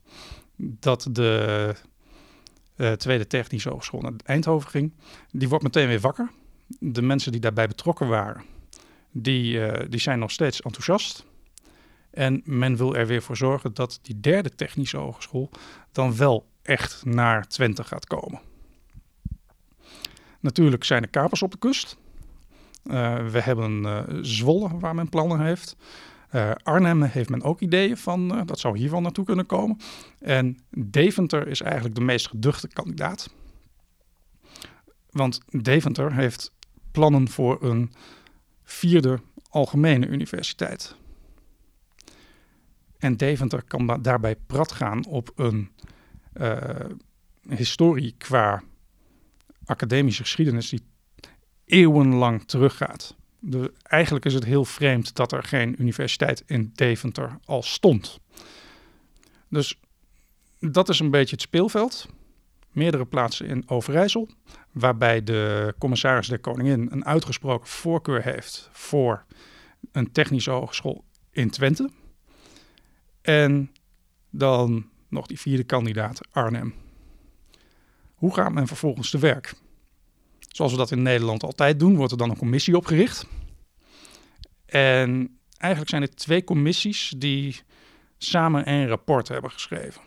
dat 0.56 1.08
de 1.12 1.75
uh, 2.75 2.91
tweede 2.91 3.27
technische 3.27 3.70
hogeschool 3.70 4.01
naar 4.01 4.13
Eindhoven 4.25 4.70
ging, 4.70 4.94
die 5.32 5.50
wordt 5.50 5.63
meteen 5.63 5.88
weer 5.88 6.00
wakker. 6.00 6.32
De 6.79 7.01
mensen 7.01 7.32
die 7.32 7.41
daarbij 7.41 7.68
betrokken 7.68 8.08
waren, 8.08 8.44
die, 9.12 9.53
uh, 9.53 9.89
die 9.89 10.00
zijn 10.00 10.20
nog 10.20 10.32
steeds 10.32 10.62
enthousiast. 10.62 11.25
En 12.19 12.41
men 12.45 12.75
wil 12.75 12.95
er 12.95 13.07
weer 13.07 13.21
voor 13.21 13.38
zorgen 13.38 13.73
dat 13.73 13.99
die 14.01 14.19
derde 14.19 14.55
technische 14.55 14.97
hogeschool 14.97 15.49
dan 15.91 16.15
wel 16.15 16.49
echt 16.61 17.05
naar 17.05 17.47
Twente 17.47 17.83
gaat 17.83 18.05
komen. 18.05 18.39
Natuurlijk 20.39 20.83
zijn 20.83 21.03
er 21.03 21.09
kapers 21.09 21.41
op 21.41 21.51
de 21.51 21.57
kust. 21.57 21.97
Uh, 22.83 23.27
we 23.29 23.41
hebben 23.41 23.83
uh, 23.83 24.03
Zwolle 24.21 24.79
waar 24.79 24.95
men 24.95 25.09
plannen 25.09 25.41
heeft. 25.41 25.75
Uh, 26.31 26.51
Arnhem 26.63 27.01
heeft 27.01 27.29
men 27.29 27.43
ook 27.43 27.59
ideeën 27.59 27.97
van, 27.97 28.45
dat 28.45 28.59
zou 28.59 28.77
hier 28.77 28.91
wel 28.91 29.01
naartoe 29.01 29.25
kunnen 29.25 29.45
komen. 29.45 29.77
En 30.19 30.57
Deventer 30.69 31.47
is 31.47 31.61
eigenlijk 31.61 31.95
de 31.95 32.01
meest 32.01 32.27
geduchte 32.27 32.67
kandidaat. 32.67 33.33
Want 35.09 35.41
Deventer 35.49 36.13
heeft 36.13 36.51
plannen 36.91 37.29
voor 37.29 37.63
een 37.63 37.91
vierde 38.63 39.19
algemene 39.49 40.07
universiteit. 40.07 40.95
En 43.00 43.18
Deventer 43.18 43.63
kan 43.63 44.01
daarbij 44.01 44.36
prat 44.36 44.72
gaan 44.72 45.06
op 45.06 45.32
een 45.36 45.72
historie 47.48 48.15
qua 48.18 48.63
academische 49.65 50.24
geschiedenis 50.24 50.70
die 50.70 50.82
eeuwenlang 51.65 52.44
teruggaat. 52.44 53.15
De, 53.39 53.74
eigenlijk 53.84 54.25
is 54.25 54.34
het 54.34 54.46
heel 54.46 54.65
vreemd 54.65 55.15
dat 55.15 55.32
er 55.32 55.44
geen 55.44 55.82
universiteit 55.82 56.44
in 56.46 56.72
Deventer 56.75 57.38
al 57.46 57.63
stond. 57.63 58.20
Dus 59.50 59.79
dat 60.60 60.89
is 60.89 61.00
een 61.00 61.12
beetje 61.12 61.36
het 61.36 61.41
speelveld. 61.41 62.08
Meerdere 62.72 63.06
plaatsen 63.06 63.46
in 63.46 63.70
Overijssel, 63.70 64.29
waarbij 64.72 65.24
de 65.24 65.74
commissaris 65.77 66.27
der 66.27 66.39
Koningin 66.39 66.88
een 66.91 67.06
uitgesproken 67.06 67.68
voorkeur 67.68 68.24
heeft 68.24 68.70
voor 68.72 69.25
een 69.91 70.12
technische 70.12 70.51
hogeschool 70.51 71.03
in 71.32 71.50
Twente. 71.50 71.89
En 73.21 73.71
dan 74.29 74.89
nog 75.07 75.27
die 75.27 75.39
vierde 75.39 75.63
kandidaat, 75.63 76.19
Arnhem. 76.31 76.73
Hoe 78.15 78.33
gaat 78.33 78.51
men 78.51 78.67
vervolgens 78.67 79.09
te 79.09 79.17
werk? 79.17 79.53
Zoals 80.39 80.71
we 80.71 80.77
dat 80.77 80.91
in 80.91 81.01
Nederland 81.01 81.43
altijd 81.43 81.79
doen, 81.79 81.95
wordt 81.95 82.11
er 82.11 82.17
dan 82.17 82.29
een 82.29 82.38
commissie 82.38 82.77
opgericht. 82.77 83.25
En 84.65 85.39
eigenlijk 85.57 85.89
zijn 85.89 86.01
er 86.01 86.15
twee 86.15 86.43
commissies 86.43 87.13
die 87.17 87.61
samen 88.17 88.69
een 88.69 88.88
rapport 88.88 89.27
hebben 89.27 89.51
geschreven. 89.51 90.01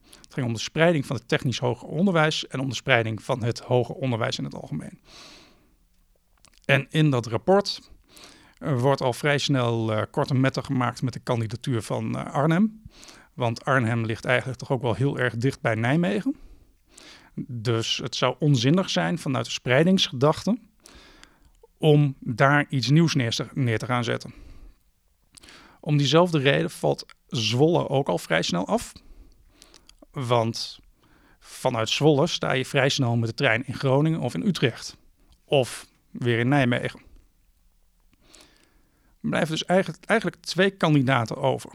Het 0.00 0.34
ging 0.34 0.46
om 0.46 0.52
de 0.52 0.58
spreiding 0.58 1.06
van 1.06 1.16
het 1.16 1.28
technisch 1.28 1.58
hoger 1.58 1.88
onderwijs 1.88 2.46
en 2.46 2.60
om 2.60 2.68
de 2.68 2.74
spreiding 2.74 3.22
van 3.22 3.42
het 3.42 3.58
hoger 3.58 3.94
onderwijs 3.94 4.38
in 4.38 4.44
het 4.44 4.54
algemeen. 4.54 5.00
En 6.64 6.86
in 6.90 7.10
dat 7.10 7.26
rapport 7.26 7.90
wordt 8.58 9.00
al 9.00 9.12
vrij 9.12 9.38
snel 9.38 9.92
uh, 9.92 10.02
korte 10.10 10.34
metten 10.34 10.64
gemaakt 10.64 11.02
met 11.02 11.12
de 11.12 11.20
kandidatuur 11.20 11.82
van 11.82 12.16
uh, 12.16 12.32
Arnhem. 12.32 12.82
Want 13.34 13.64
Arnhem 13.64 14.04
ligt 14.04 14.24
eigenlijk 14.24 14.58
toch 14.58 14.70
ook 14.70 14.82
wel 14.82 14.94
heel 14.94 15.18
erg 15.18 15.36
dicht 15.36 15.60
bij 15.60 15.74
Nijmegen. 15.74 16.36
Dus 17.46 17.96
het 17.96 18.16
zou 18.16 18.34
onzinnig 18.38 18.90
zijn 18.90 19.18
vanuit 19.18 19.44
de 19.44 19.50
spreidingsgedachte 19.50 20.58
om 21.78 22.14
daar 22.20 22.66
iets 22.68 22.90
nieuws 22.90 23.14
neer 23.54 23.78
te 23.78 23.86
gaan 23.86 24.04
zetten. 24.04 24.34
Om 25.80 25.96
diezelfde 25.96 26.38
reden 26.38 26.70
valt 26.70 27.06
Zwolle 27.26 27.88
ook 27.88 28.08
al 28.08 28.18
vrij 28.18 28.42
snel 28.42 28.66
af. 28.66 28.92
Want 30.10 30.80
vanuit 31.38 31.88
Zwolle 31.88 32.26
sta 32.26 32.52
je 32.52 32.64
vrij 32.64 32.88
snel 32.88 33.16
met 33.16 33.28
de 33.28 33.34
trein 33.34 33.66
in 33.66 33.74
Groningen 33.74 34.20
of 34.20 34.34
in 34.34 34.46
Utrecht. 34.46 34.96
Of 35.44 35.86
weer 36.10 36.38
in 36.38 36.48
Nijmegen. 36.48 37.00
Blijven 39.28 39.50
dus 39.50 39.64
eigenlijk, 39.64 40.04
eigenlijk 40.04 40.42
twee 40.42 40.70
kandidaten 40.70 41.36
over. 41.36 41.70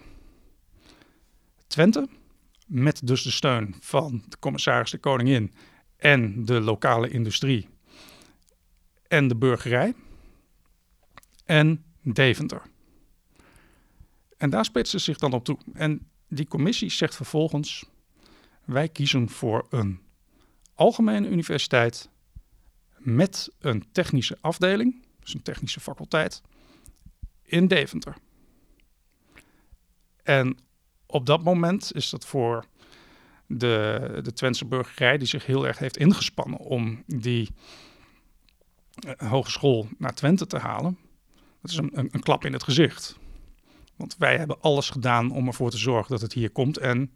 Twente 1.67 2.07
met 2.65 3.07
dus 3.07 3.23
de 3.23 3.31
steun 3.31 3.75
van 3.79 4.23
de 4.27 4.39
commissaris 4.39 4.91
de 4.91 4.97
Koningin 4.97 5.53
en 5.97 6.45
de 6.45 6.61
lokale 6.61 7.09
industrie 7.09 7.67
en 9.07 9.27
de 9.27 9.35
burgerij 9.35 9.93
en 11.45 11.83
Deventer. 12.01 12.61
En 14.37 14.49
daar 14.49 14.65
spitsen 14.65 14.99
ze 14.99 15.05
zich 15.05 15.17
dan 15.17 15.33
op 15.33 15.45
toe. 15.45 15.57
En 15.73 16.07
die 16.27 16.47
commissie 16.47 16.91
zegt 16.91 17.15
vervolgens: 17.15 17.85
wij 18.65 18.89
kiezen 18.89 19.29
voor 19.29 19.67
een 19.69 19.99
algemene 20.73 21.29
universiteit 21.29 22.09
met 22.97 23.51
een 23.59 23.85
technische 23.91 24.37
afdeling, 24.41 25.05
dus 25.19 25.33
een 25.33 25.41
technische 25.41 25.79
faculteit, 25.79 26.41
in 27.53 27.67
Deventer. 27.67 28.15
En 30.23 30.57
op 31.05 31.25
dat 31.25 31.43
moment 31.43 31.95
is 31.95 32.09
dat 32.09 32.25
voor 32.25 32.65
de, 33.47 34.19
de 34.23 34.33
Twentse 34.33 34.65
burgerij, 34.65 35.17
die 35.17 35.27
zich 35.27 35.45
heel 35.45 35.67
erg 35.67 35.77
heeft 35.77 35.97
ingespannen 35.97 36.59
om 36.59 37.03
die 37.05 37.49
uh, 39.07 39.29
hogeschool 39.29 39.87
naar 39.97 40.13
Twente 40.13 40.47
te 40.47 40.57
halen, 40.57 40.97
dat 41.61 41.71
is 41.71 41.77
een, 41.77 41.89
een, 41.93 42.09
een, 42.11 42.21
klap 42.21 42.45
in 42.45 42.53
het 42.53 42.63
gezicht. 42.63 43.17
Want 43.95 44.15
wij 44.17 44.37
hebben 44.37 44.61
alles 44.61 44.89
gedaan 44.89 45.31
om 45.31 45.47
ervoor 45.47 45.69
te 45.69 45.77
zorgen 45.77 46.11
dat 46.11 46.21
het 46.21 46.33
hier 46.33 46.51
komt. 46.51 46.77
En 46.77 47.13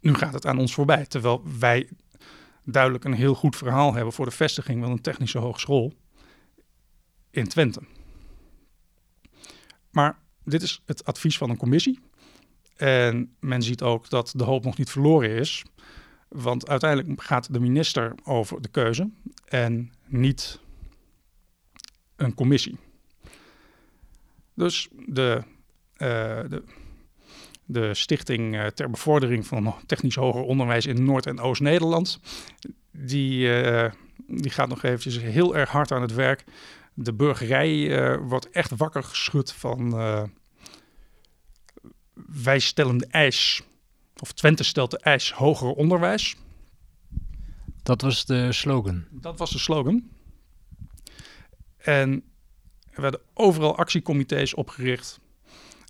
nu 0.00 0.14
gaat 0.14 0.32
het 0.32 0.46
aan 0.46 0.58
ons 0.58 0.74
voorbij. 0.74 1.06
Terwijl 1.06 1.42
wij 1.58 1.88
duidelijk 2.64 3.04
een 3.04 3.14
heel 3.14 3.34
goed 3.34 3.56
verhaal 3.56 3.94
hebben 3.94 4.12
voor 4.12 4.24
de 4.24 4.30
vestiging 4.30 4.82
van 4.82 4.90
een 4.90 5.00
technische 5.00 5.38
hogeschool 5.38 5.94
in 7.30 7.48
Twente. 7.48 7.82
Maar 9.94 10.18
dit 10.44 10.62
is 10.62 10.82
het 10.86 11.04
advies 11.04 11.38
van 11.38 11.50
een 11.50 11.56
commissie. 11.56 11.98
En 12.76 13.34
men 13.40 13.62
ziet 13.62 13.82
ook 13.82 14.10
dat 14.10 14.32
de 14.36 14.44
hoop 14.44 14.64
nog 14.64 14.76
niet 14.76 14.90
verloren 14.90 15.30
is. 15.30 15.64
Want 16.28 16.68
uiteindelijk 16.68 17.22
gaat 17.22 17.52
de 17.52 17.60
minister 17.60 18.14
over 18.24 18.62
de 18.62 18.68
keuze 18.68 19.10
en 19.44 19.92
niet 20.06 20.60
een 22.16 22.34
commissie. 22.34 22.78
Dus 24.54 24.88
de, 25.06 25.42
uh, 25.92 26.08
de, 26.48 26.62
de 27.64 27.94
Stichting 27.94 28.54
uh, 28.54 28.66
ter 28.66 28.90
Bevordering 28.90 29.46
van 29.46 29.74
Technisch 29.86 30.14
Hoger 30.14 30.42
Onderwijs 30.42 30.86
in 30.86 31.04
Noord- 31.04 31.26
en 31.26 31.40
Oost-Nederland, 31.40 32.20
die, 32.90 33.62
uh, 33.62 33.90
die 34.26 34.50
gaat 34.50 34.68
nog 34.68 34.82
eventjes 34.82 35.18
heel 35.18 35.56
erg 35.56 35.70
hard 35.70 35.92
aan 35.92 36.02
het 36.02 36.14
werk. 36.14 36.44
De 36.94 37.12
burgerij 37.12 38.18
wordt 38.18 38.50
echt 38.50 38.76
wakker 38.76 39.02
geschud 39.02 39.52
van 39.52 39.90
wij 42.26 42.58
stellen 42.58 42.98
de 42.98 43.06
eis, 43.06 43.62
of 44.20 44.32
Twente 44.32 44.64
stelt 44.64 44.90
de 44.90 44.98
eis 44.98 45.32
hoger 45.32 45.68
onderwijs. 45.68 46.36
Dat 47.82 48.00
was 48.00 48.24
de 48.24 48.52
slogan. 48.52 49.04
Dat 49.10 49.38
was 49.38 49.50
de 49.50 49.58
slogan. 49.58 50.08
En 51.76 52.22
er 52.90 53.00
werden 53.00 53.20
overal 53.34 53.76
actiecomité's 53.76 54.56
opgericht. 54.56 55.20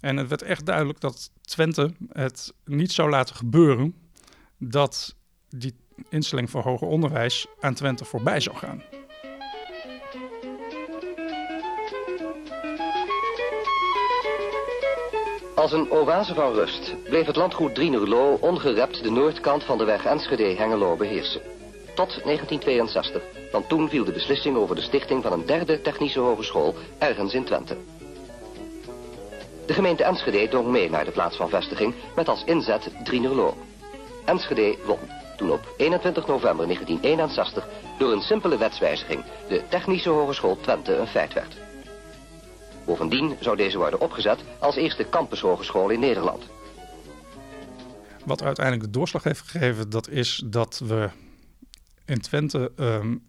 En 0.01 0.17
het 0.17 0.29
werd 0.29 0.43
echt 0.43 0.67
duidelijk 0.67 1.01
dat 1.01 1.31
Twente 1.41 1.95
het 2.09 2.55
niet 2.65 2.93
zou 2.93 3.11
laten 3.11 3.37
gebeuren 3.37 3.95
dat 4.59 5.17
die 5.49 5.75
instelling 6.09 6.51
voor 6.51 6.63
hoger 6.63 6.87
onderwijs 6.87 7.47
aan 7.61 7.75
Twente 7.75 8.05
voorbij 8.05 8.41
zou 8.41 8.57
gaan. 8.57 8.83
Als 15.55 15.73
een 15.73 15.91
oase 15.91 16.35
van 16.35 16.53
rust 16.53 16.95
bleef 17.05 17.27
het 17.27 17.37
landgoed 17.37 17.75
Drienerlo 17.75 18.39
ongerept 18.41 19.03
de 19.03 19.11
noordkant 19.11 19.65
van 19.65 19.79
de 19.79 19.85
weg 19.85 20.05
Enschede-Hengelo 20.05 20.97
beheersen. 20.97 21.41
Tot 21.95 22.09
1962, 22.25 23.23
want 23.53 23.69
toen 23.69 23.89
viel 23.89 24.05
de 24.05 24.13
beslissing 24.13 24.57
over 24.57 24.75
de 24.75 24.83
stichting 24.83 25.23
van 25.23 25.33
een 25.33 25.47
derde 25.47 25.81
technische 25.81 26.21
hogeschool 26.21 26.75
ergens 26.99 27.35
in 27.35 27.45
Twente. 27.45 27.77
De 29.67 29.73
gemeente 29.73 30.05
Enschede 30.05 30.49
drong 30.49 30.67
mee 30.67 30.91
naar 30.91 31.05
de 31.05 31.11
plaats 31.11 31.37
van 31.37 31.49
vestiging 31.49 31.95
met 32.15 32.29
als 32.29 32.45
inzet 32.45 32.91
Drienerlo. 33.05 33.55
Enschede 34.25 34.77
won 34.85 34.99
toen 35.37 35.53
op 35.53 35.75
21 35.77 36.27
november 36.27 36.67
1961 36.67 37.69
door 37.99 38.13
een 38.13 38.23
simpele 38.23 38.57
wetswijziging 38.57 39.25
de 39.49 39.63
Technische 39.69 40.11
Hogeschool 40.11 40.59
Twente 40.61 40.97
een 40.97 41.07
feit 41.07 41.33
werd. 41.33 41.55
Bovendien 42.85 43.37
zou 43.41 43.57
deze 43.57 43.79
worden 43.79 44.01
opgezet 44.01 44.45
als 44.59 44.77
eerste 44.77 45.09
campushogeschool 45.09 45.91
in 45.91 46.01
Nederland. 46.01 46.43
Wat 48.25 48.43
uiteindelijk 48.43 48.87
de 48.87 48.99
doorslag 48.99 49.23
heeft 49.23 49.41
gegeven, 49.41 49.91
dat 49.91 50.09
is 50.09 50.43
dat 50.47 50.83
we 50.85 51.11
in 52.05 52.21
Twente 52.21 52.73
um, 52.77 53.29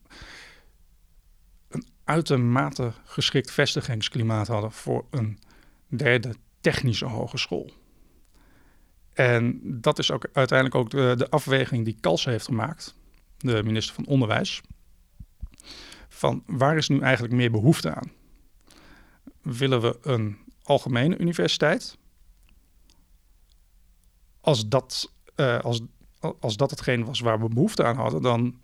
een 1.70 1.86
uitermate 2.04 2.92
geschikt 3.04 3.52
vestigingsklimaat 3.52 4.48
hadden 4.48 4.72
voor 4.72 5.06
een 5.10 5.40
derde 5.88 6.36
technische 6.62 7.06
hogeschool. 7.06 7.72
En 9.14 9.60
dat 9.64 10.00
is 10.00 10.12
ook 10.12 10.28
uiteindelijk 10.34 10.80
ook 10.80 10.90
de, 10.90 11.14
de 11.18 11.30
afweging 11.30 11.86
die 11.86 11.98
Kals 12.00 12.26
heeft 12.26 12.46
gemaakt, 12.46 12.96
de 13.38 13.64
minister 13.64 13.96
van 13.96 14.06
Onderwijs. 14.06 14.62
Van 16.10 16.44
waar 16.46 16.78
is 16.78 16.88
nu 16.88 17.00
eigenlijk 17.00 17.34
meer 17.34 17.52
behoefte 17.52 17.94
aan? 17.94 18.12
Willen 19.46 19.82
we 19.82 19.98
een 20.02 20.38
algemene 20.64 21.18
universiteit. 21.18 21.98
Als 24.42 24.68
dat, 24.68 25.12
uh, 25.36 25.60
als, 25.60 25.82
als 26.40 26.58
dat 26.58 26.70
hetgeen 26.70 27.06
was 27.06 27.20
waar 27.20 27.40
we 27.40 27.48
behoefte 27.48 27.84
aan 27.84 27.96
hadden, 27.96 28.22
dan, 28.22 28.60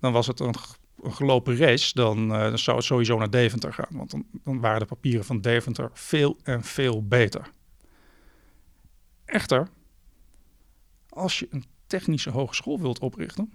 dan 0.00 0.12
was 0.12 0.26
het 0.26 0.40
een, 0.40 0.54
een 1.02 1.14
gelopen 1.14 1.56
race. 1.56 1.94
Dan, 1.94 2.32
uh, 2.32 2.40
dan, 2.40 2.58
zou 2.58 2.76
het 2.76 2.86
sowieso 2.86 3.18
naar 3.18 3.30
Deventer 3.30 3.72
gaan. 3.72 3.88
Want 3.90 4.10
dan, 4.10 4.24
dan 4.32 4.60
waren 4.60 4.80
de 4.80 4.86
papieren 4.86 5.24
van 5.24 5.40
Deventer 5.40 5.90
veel 5.92 6.36
en 6.42 6.62
veel 6.62 7.06
beter. 7.06 7.50
Echter, 9.24 9.68
als 11.08 11.38
je 11.38 11.46
een 11.50 11.64
technische 11.86 12.30
hogeschool 12.30 12.80
wilt 12.80 12.98
oprichten, 12.98 13.52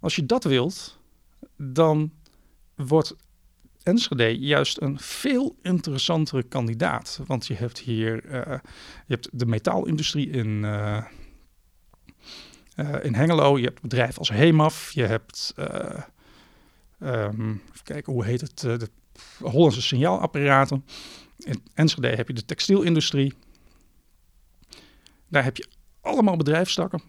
als 0.00 0.16
je 0.16 0.26
dat 0.26 0.44
wilt, 0.44 0.98
dan 1.56 2.12
wordt 2.74 3.16
Enschede 3.88 4.38
juist 4.38 4.80
een 4.80 4.98
veel 4.98 5.56
interessantere 5.62 6.42
kandidaat. 6.42 7.20
Want 7.26 7.46
je 7.46 7.54
hebt 7.54 7.78
hier 7.78 8.24
uh, 8.24 8.58
je 9.06 9.14
hebt 9.14 9.28
de 9.32 9.46
metaalindustrie 9.46 10.30
in, 10.30 10.46
uh, 10.46 11.04
uh, 12.76 13.04
in 13.04 13.14
Hengelo. 13.14 13.58
Je 13.58 13.64
hebt 13.64 13.80
bedrijven 13.80 14.18
als 14.18 14.28
Hemaf. 14.28 14.92
Je 14.92 15.02
hebt, 15.02 15.54
um, 16.98 17.62
even 17.70 17.84
kijken, 17.84 18.12
hoe 18.12 18.24
heet 18.24 18.40
het? 18.40 18.60
de 18.60 18.88
Hollandse 19.38 19.82
signaalapparaten. 19.82 20.84
In 21.36 21.62
Enschede 21.74 22.08
heb 22.08 22.28
je 22.28 22.34
de 22.34 22.44
textielindustrie. 22.44 23.34
Daar 25.28 25.44
heb 25.44 25.56
je 25.56 25.68
allemaal 26.00 26.36
bedrijfstakken 26.36 27.02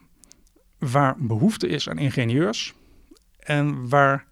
waar 0.78 1.16
behoefte 1.18 1.68
is 1.68 1.90
aan 1.90 1.98
ingenieurs. 1.98 2.74
En 3.40 3.90
waar 3.90 4.28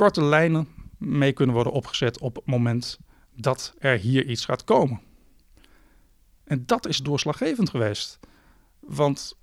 korte 0.00 0.24
lijnen 0.24 0.68
mee 0.98 1.32
kunnen 1.32 1.54
worden 1.54 1.72
opgezet 1.72 2.20
op 2.20 2.36
het 2.36 2.46
moment 2.46 2.98
dat 3.36 3.74
er 3.78 3.98
hier 3.98 4.26
iets 4.26 4.44
gaat 4.44 4.64
komen. 4.64 5.00
En 6.44 6.66
dat 6.66 6.86
is 6.86 6.98
doorslaggevend 6.98 7.70
geweest. 7.70 8.18
Want 8.78 9.38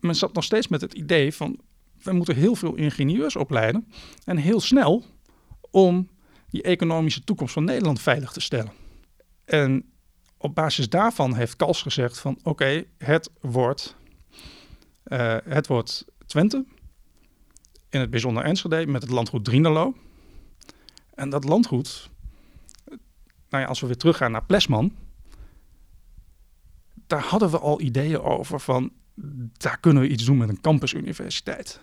men 0.00 0.14
zat 0.14 0.32
nog 0.34 0.44
steeds 0.44 0.68
met 0.68 0.80
het 0.80 0.94
idee 0.94 1.34
van 1.34 1.60
we 2.02 2.12
moeten 2.12 2.34
heel 2.34 2.54
veel 2.54 2.74
ingenieurs 2.74 3.36
opleiden 3.36 3.88
en 4.24 4.36
heel 4.36 4.60
snel 4.60 5.04
om 5.70 6.08
die 6.50 6.62
economische 6.62 7.24
toekomst 7.24 7.52
van 7.52 7.64
Nederland 7.64 8.00
veilig 8.00 8.32
te 8.32 8.40
stellen. 8.40 8.72
En 9.44 9.92
op 10.36 10.54
basis 10.54 10.88
daarvan 10.88 11.34
heeft 11.34 11.56
Kals 11.56 11.82
gezegd 11.82 12.18
van 12.18 12.38
oké, 12.42 12.84
het 12.98 13.30
wordt 13.40 13.96
uh, 15.04 15.36
het 15.44 15.66
wordt 15.66 16.04
Twente, 16.26 16.64
in 17.90 18.00
het 18.00 18.10
bijzonder 18.10 18.44
Enschede 18.44 18.86
met 18.86 19.02
het 19.02 19.10
landgoed 19.10 19.44
Drienelo. 19.44 19.94
En 21.14 21.30
dat 21.30 21.44
landgoed, 21.44 22.10
nou 23.48 23.62
ja, 23.62 23.64
als 23.64 23.80
we 23.80 23.86
weer 23.86 23.96
teruggaan 23.96 24.32
naar 24.32 24.44
Plesman, 24.44 24.92
daar 27.06 27.22
hadden 27.22 27.50
we 27.50 27.58
al 27.58 27.80
ideeën 27.80 28.20
over 28.20 28.60
van 28.60 28.92
daar 29.56 29.78
kunnen 29.80 30.02
we 30.02 30.08
iets 30.08 30.24
doen 30.24 30.36
met 30.36 30.48
een 30.48 30.60
campusuniversiteit. 30.60 31.80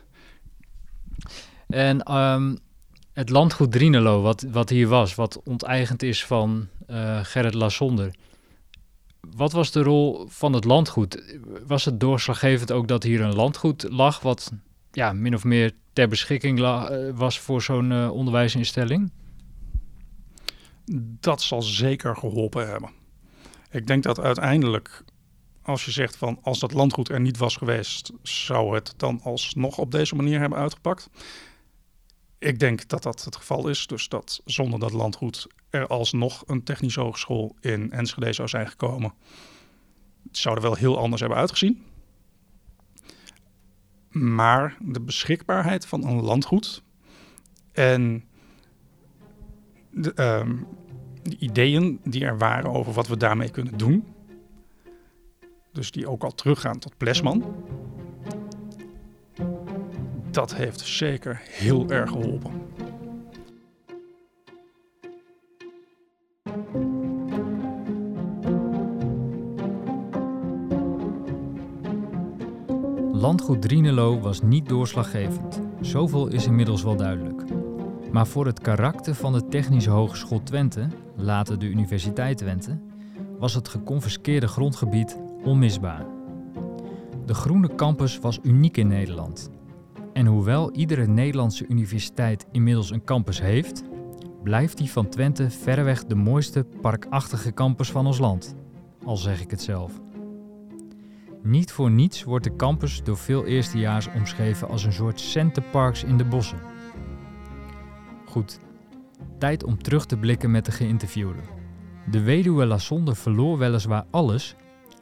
En 1.67 2.15
um, 2.15 2.57
het 3.13 3.29
landgoed 3.29 3.71
Drienelo, 3.71 4.21
wat, 4.21 4.45
wat 4.51 4.69
hier 4.69 4.87
was, 4.87 5.15
wat 5.15 5.41
onteigend 5.43 6.03
is 6.03 6.25
van 6.25 6.67
uh, 6.89 7.19
Gerrit 7.23 7.53
Lassonder. 7.53 8.15
Wat 9.35 9.51
was 9.51 9.71
de 9.71 9.83
rol 9.83 10.25
van 10.29 10.53
het 10.53 10.63
landgoed? 10.63 11.39
Was 11.67 11.85
het 11.85 11.99
doorslaggevend 11.99 12.71
ook 12.71 12.87
dat 12.87 13.03
hier 13.03 13.21
een 13.21 13.35
landgoed 13.35 13.85
lag, 13.89 14.19
wat 14.19 14.51
ja, 14.95 15.13
min 15.13 15.35
of 15.35 15.43
meer 15.43 15.71
ter 15.93 16.07
beschikking 16.07 16.59
eh, 16.59 17.09
was 17.13 17.39
voor 17.39 17.61
zo'n 17.61 17.91
uh, 17.91 18.11
onderwijsinstelling? 18.11 19.11
Dat 21.19 21.41
zal 21.41 21.61
zeker 21.61 22.15
geholpen 22.15 22.67
hebben. 22.67 22.89
Ik 23.71 23.87
denk 23.87 24.03
dat 24.03 24.19
uiteindelijk, 24.19 25.03
als 25.61 25.85
je 25.85 25.91
zegt 25.91 26.15
van 26.15 26.39
als 26.41 26.59
dat 26.59 26.73
landgoed 26.73 27.09
er 27.09 27.19
niet 27.19 27.37
was 27.37 27.55
geweest, 27.55 28.11
zou 28.21 28.75
het 28.75 28.93
dan 28.97 29.21
alsnog 29.23 29.77
op 29.77 29.91
deze 29.91 30.15
manier 30.15 30.39
hebben 30.39 30.59
uitgepakt. 30.59 31.09
Ik 32.39 32.59
denk 32.59 32.87
dat 32.87 33.03
dat 33.03 33.23
het 33.23 33.35
geval 33.35 33.67
is. 33.67 33.87
Dus 33.87 34.07
dat 34.07 34.41
zonder 34.45 34.79
dat 34.79 34.91
landgoed 34.91 35.47
er 35.69 35.87
alsnog 35.87 36.43
een 36.45 36.63
technische 36.63 36.99
hogeschool 36.99 37.55
in 37.59 37.91
Enschede 37.91 38.33
zou 38.33 38.47
zijn 38.47 38.67
gekomen. 38.67 39.13
Zou 40.31 40.55
er 40.55 40.61
wel 40.61 40.75
heel 40.75 40.97
anders 40.97 41.21
hebben 41.21 41.39
uitgezien. 41.39 41.83
Maar 44.15 44.77
de 44.79 45.01
beschikbaarheid 45.01 45.85
van 45.85 46.03
een 46.03 46.21
landgoed 46.21 46.83
en 47.71 48.23
de, 49.91 50.11
uh, 50.15 50.59
de, 51.23 51.37
ideeën 51.37 51.99
die 52.03 52.25
er 52.25 52.37
waren 52.37 52.71
over 52.71 52.93
wat 52.93 53.07
we 53.07 53.17
daarmee 53.17 53.49
kunnen 53.49 53.77
doen, 53.77 54.05
dus 55.71 55.91
die 55.91 56.09
ook 56.09 56.23
al 56.23 56.35
teruggaan 56.35 56.79
tot 56.79 56.97
Plesman, 56.97 57.55
dat 60.31 60.55
heeft 60.55 60.79
zeker 60.79 61.41
heel 61.43 61.89
erg 61.89 62.09
geholpen. 62.09 62.51
Landgoed 73.25 73.61
Drienelo 73.61 74.19
was 74.19 74.41
niet 74.41 74.69
doorslaggevend. 74.69 75.61
Zoveel 75.81 76.27
is 76.27 76.45
inmiddels 76.45 76.83
wel 76.83 76.95
duidelijk. 76.95 77.43
Maar 78.11 78.27
voor 78.27 78.45
het 78.45 78.59
karakter 78.59 79.15
van 79.15 79.33
de 79.33 79.47
Technische 79.47 79.89
Hogeschool 79.89 80.43
Twente, 80.43 80.87
later 81.15 81.59
de 81.59 81.65
Universiteit 81.65 82.37
Twente, 82.37 82.79
was 83.39 83.53
het 83.53 83.67
geconfiskeerde 83.67 84.47
grondgebied 84.47 85.17
onmisbaar. 85.43 86.05
De 87.25 87.33
groene 87.33 87.75
campus 87.75 88.19
was 88.19 88.39
uniek 88.43 88.77
in 88.77 88.87
Nederland. 88.87 89.49
En 90.13 90.25
hoewel 90.25 90.71
iedere 90.71 91.07
Nederlandse 91.07 91.67
universiteit 91.67 92.45
inmiddels 92.51 92.91
een 92.91 93.03
campus 93.03 93.41
heeft, 93.41 93.83
blijft 94.43 94.77
die 94.77 94.91
van 94.91 95.09
Twente 95.09 95.49
verreweg 95.49 96.05
de 96.05 96.15
mooiste 96.15 96.65
parkachtige 96.81 97.53
campus 97.53 97.91
van 97.91 98.05
ons 98.05 98.17
land. 98.17 98.55
Al 99.05 99.17
zeg 99.17 99.41
ik 99.41 99.51
het 99.51 99.61
zelf. 99.61 100.03
Niet 101.45 101.71
voor 101.71 101.91
niets 101.91 102.23
wordt 102.23 102.43
de 102.43 102.55
campus 102.55 103.03
door 103.03 103.17
veel 103.17 103.45
eerstejaars 103.45 104.07
omschreven 104.07 104.67
als 104.67 104.83
een 104.83 104.93
soort 104.93 105.19
centerparks 105.19 106.03
in 106.03 106.17
de 106.17 106.25
bossen. 106.25 106.59
Goed, 108.25 108.59
tijd 109.39 109.63
om 109.63 109.81
terug 109.83 110.05
te 110.05 110.17
blikken 110.17 110.51
met 110.51 110.65
de 110.65 110.71
geïnterviewden. 110.71 111.43
De 112.11 112.21
weduwe 112.21 112.65
Lassonde 112.65 113.15
verloor 113.15 113.57
weliswaar 113.57 114.05
alles. 114.11 114.55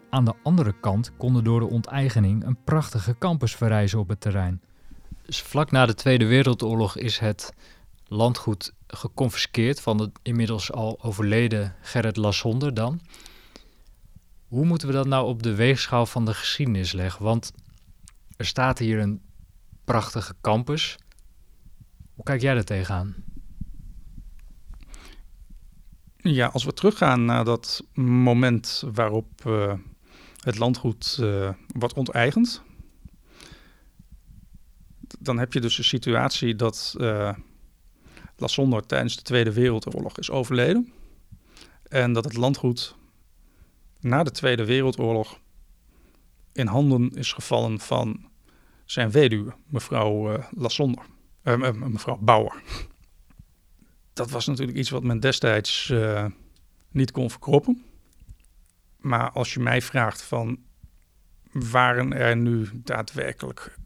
Aan 0.10 0.25
de 0.25 0.34
andere 0.43 0.79
kant 0.79 1.12
konden 1.17 1.43
door 1.43 1.60
de 1.60 1.69
onteigening 1.69 2.45
een 2.45 2.58
prachtige 2.63 3.15
campus 3.19 3.56
verrijzen 3.56 3.99
op 3.99 4.10
het 4.10 4.21
terrein. 4.21 4.62
Dus 5.25 5.41
vlak 5.41 5.71
na 5.71 5.86
de 5.86 5.93
Tweede 5.93 6.25
Wereldoorlog 6.25 6.97
is 6.97 7.19
het 7.19 7.53
landgoed 8.08 8.73
geconfiskeerd 8.88 9.82
van 9.82 9.97
de 9.97 10.12
inmiddels 10.21 10.71
al 10.71 10.99
overleden 11.01 11.75
Gerrit 11.82 12.17
Lassonde 12.17 12.73
dan. 12.73 12.99
Hoe 14.53 14.65
moeten 14.65 14.87
we 14.87 14.93
dat 14.93 15.07
nou 15.07 15.27
op 15.27 15.43
de 15.43 15.55
weegschaal 15.55 16.05
van 16.05 16.25
de 16.25 16.33
geschiedenis 16.33 16.91
leggen? 16.91 17.23
Want 17.23 17.53
er 18.37 18.45
staat 18.45 18.79
hier 18.79 18.99
een 18.99 19.21
prachtige 19.83 20.33
campus. 20.41 20.97
Hoe 22.13 22.23
kijk 22.23 22.41
jij 22.41 22.55
er 22.55 22.65
tegenaan? 22.65 23.15
Ja, 26.17 26.47
als 26.47 26.63
we 26.63 26.73
teruggaan 26.73 27.25
naar 27.25 27.45
dat 27.45 27.83
moment 27.93 28.83
waarop 28.93 29.45
uh, 29.47 29.73
het 30.39 30.57
landgoed 30.57 31.17
uh, 31.21 31.49
wordt 31.67 31.93
onteigend, 31.93 32.61
dan 35.19 35.37
heb 35.37 35.53
je 35.53 35.61
dus 35.61 35.77
een 35.77 35.83
situatie 35.83 36.55
dat 36.55 36.95
uh, 36.97 37.33
Lassonder 38.37 38.85
tijdens 38.85 39.15
de 39.15 39.21
Tweede 39.21 39.53
Wereldoorlog 39.53 40.17
is 40.17 40.31
overleden. 40.31 40.93
En 41.83 42.13
dat 42.13 42.23
het 42.23 42.35
landgoed 42.35 42.95
na 44.03 44.23
de 44.23 44.31
Tweede 44.31 44.65
Wereldoorlog 44.65 45.39
in 46.51 46.67
handen 46.67 47.09
is 47.09 47.33
gevallen 47.33 47.79
van 47.79 48.29
zijn 48.85 49.11
weduwe, 49.11 49.53
mevrouw 49.65 50.33
uh, 50.33 50.43
Lassonder, 50.51 51.05
uh, 51.43 51.71
mevrouw 51.71 52.17
Bauer. 52.17 52.61
Dat 54.13 54.29
was 54.29 54.47
natuurlijk 54.47 54.77
iets 54.77 54.89
wat 54.89 55.03
men 55.03 55.19
destijds 55.19 55.93
niet 56.91 57.11
kon 57.11 57.29
verkroppen. 57.29 57.83
Maar 58.97 59.31
als 59.31 59.53
je 59.53 59.59
mij 59.59 59.81
vraagt 59.81 60.21
van 60.21 60.59
waren 61.51 62.13
er 62.13 62.37
nu 62.37 62.69
daadwerkelijk 62.73 63.77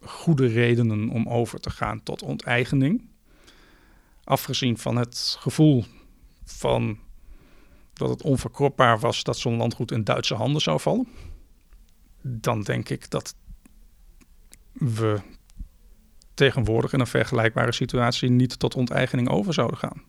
goede 0.00 0.46
redenen 0.46 1.08
om 1.08 1.28
over 1.28 1.60
te 1.60 1.70
gaan 1.70 2.02
tot 2.02 2.22
onteigening, 2.22 3.08
afgezien 4.24 4.78
van 4.78 4.96
het 4.96 5.36
gevoel 5.40 5.84
van 6.44 6.98
dat 7.94 8.08
het 8.08 8.22
onverkropbaar 8.22 8.98
was 8.98 9.22
dat 9.22 9.38
zo'n 9.38 9.56
landgoed 9.56 9.90
in 9.90 10.04
Duitse 10.04 10.34
handen 10.34 10.60
zou 10.60 10.80
vallen, 10.80 11.08
dan 12.22 12.62
denk 12.62 12.88
ik 12.88 13.10
dat 13.10 13.34
we 14.72 15.20
tegenwoordig 16.34 16.92
in 16.92 17.00
een 17.00 17.06
vergelijkbare 17.06 17.72
situatie 17.72 18.30
niet 18.30 18.58
tot 18.58 18.74
onteigening 18.74 19.28
over 19.28 19.54
zouden 19.54 19.78
gaan. 19.78 20.02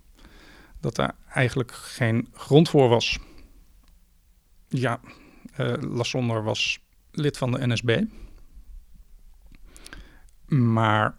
Dat 0.80 0.96
daar 0.96 1.16
eigenlijk 1.34 1.72
geen 1.72 2.28
grond 2.34 2.70
voor 2.70 2.90
was. 2.90 3.20
Ja, 4.68 5.00
uh, 5.60 5.74
Lassonder 5.80 6.44
was 6.44 6.80
lid 7.12 7.38
van 7.38 7.52
de 7.52 7.68
NSB. 7.68 8.02
Maar 10.46 11.18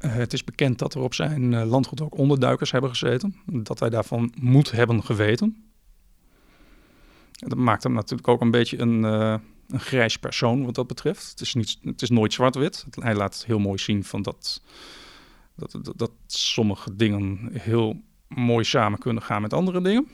uh, 0.00 0.12
het 0.12 0.32
is 0.32 0.44
bekend 0.44 0.78
dat 0.78 0.94
er 0.94 1.00
op 1.00 1.14
zijn 1.14 1.52
uh, 1.52 1.64
landgoed 1.64 2.00
ook 2.00 2.18
onderduikers 2.18 2.70
hebben 2.70 2.90
gezeten. 2.90 3.36
Dat 3.46 3.80
hij 3.80 3.90
daarvan 3.90 4.32
moet 4.40 4.70
hebben 4.70 5.04
geweten. 5.04 5.64
Dat 7.32 7.58
maakt 7.58 7.82
hem 7.82 7.92
natuurlijk 7.92 8.28
ook 8.28 8.40
een 8.40 8.50
beetje 8.50 8.78
een, 8.78 9.02
uh, 9.02 9.34
een 9.68 9.80
grijs 9.80 10.18
persoon 10.18 10.64
wat 10.64 10.74
dat 10.74 10.86
betreft. 10.86 11.30
Het 11.30 11.40
is, 11.40 11.54
niet, 11.54 11.78
het 11.82 12.02
is 12.02 12.10
nooit 12.10 12.32
zwart-wit. 12.32 12.86
Hij 12.90 13.14
laat 13.14 13.44
heel 13.46 13.58
mooi 13.58 13.78
zien 13.78 14.04
van 14.04 14.22
dat, 14.22 14.62
dat, 15.56 15.70
dat, 15.70 15.92
dat 15.96 16.12
sommige 16.26 16.96
dingen 16.96 17.50
heel 17.52 18.00
mooi 18.28 18.64
samen 18.64 18.98
kunnen 18.98 19.22
gaan 19.22 19.42
met 19.42 19.52
andere 19.52 19.82
dingen. 19.82 20.08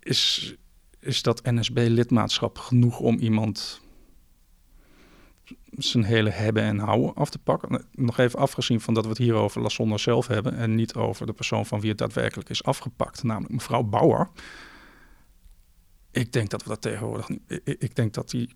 Is, 0.00 0.54
is 1.00 1.22
dat 1.22 1.44
NSB-lidmaatschap 1.44 2.58
genoeg 2.58 3.00
om 3.00 3.18
iemand 3.18 3.80
zijn 5.70 6.04
hele 6.04 6.30
hebben 6.30 6.62
en 6.62 6.78
houden 6.78 7.14
af 7.14 7.30
te 7.30 7.38
pakken. 7.38 7.84
Nog 7.92 8.18
even 8.18 8.38
afgezien 8.38 8.80
van 8.80 8.94
dat 8.94 9.04
we 9.04 9.10
het 9.10 9.18
hier 9.18 9.34
over 9.34 9.60
Lassonder 9.60 9.98
zelf 9.98 10.26
hebben 10.26 10.56
en 10.56 10.74
niet 10.74 10.94
over 10.94 11.26
de 11.26 11.32
persoon 11.32 11.66
van 11.66 11.80
wie 11.80 11.88
het 11.88 11.98
daadwerkelijk 11.98 12.48
is 12.48 12.64
afgepakt, 12.64 13.22
namelijk 13.22 13.52
mevrouw 13.52 13.82
Bauer. 13.82 14.30
Ik 16.10 16.32
denk 16.32 16.50
dat 16.50 16.62
we 16.62 16.68
dat 16.68 16.82
tegenwoordig 16.82 17.28
niet. 17.28 17.60
Ik 17.64 17.94
denk 17.94 18.14
dat 18.14 18.30
die, 18.30 18.54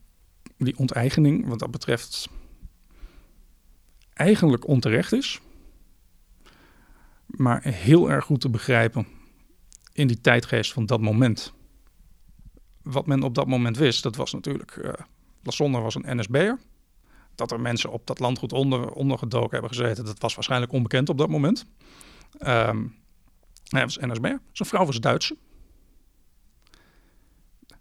die 0.56 0.78
onteigening, 0.78 1.48
wat 1.48 1.58
dat 1.58 1.70
betreft, 1.70 2.28
eigenlijk 4.12 4.66
onterecht 4.66 5.12
is, 5.12 5.40
maar 7.26 7.62
heel 7.62 8.10
erg 8.10 8.24
goed 8.24 8.40
te 8.40 8.50
begrijpen 8.50 9.06
in 9.92 10.06
die 10.06 10.20
tijdgeest 10.20 10.72
van 10.72 10.86
dat 10.86 11.00
moment. 11.00 11.52
Wat 12.82 13.06
men 13.06 13.22
op 13.22 13.34
dat 13.34 13.46
moment 13.46 13.76
wist, 13.76 14.02
dat 14.02 14.16
was 14.16 14.32
natuurlijk. 14.32 14.76
Uh, 14.76 14.92
was 15.42 15.94
een 15.94 16.18
NSB'er 16.18 16.58
dat 17.34 17.50
er 17.50 17.60
mensen 17.60 17.90
op 17.90 18.06
dat 18.06 18.18
landgoed 18.18 18.52
onder, 18.52 18.90
ondergedoken 18.90 19.50
hebben 19.50 19.70
gezeten, 19.70 20.04
dat 20.04 20.20
was 20.20 20.34
waarschijnlijk 20.34 20.72
onbekend 20.72 21.08
op 21.08 21.18
dat 21.18 21.28
moment. 21.28 21.66
Um, 22.46 22.94
hij 23.68 23.82
was 23.82 23.96
NSB. 23.96 24.24
Zijn 24.52 24.68
vrouw 24.68 24.86
was 24.86 25.00
Duitse. 25.00 25.36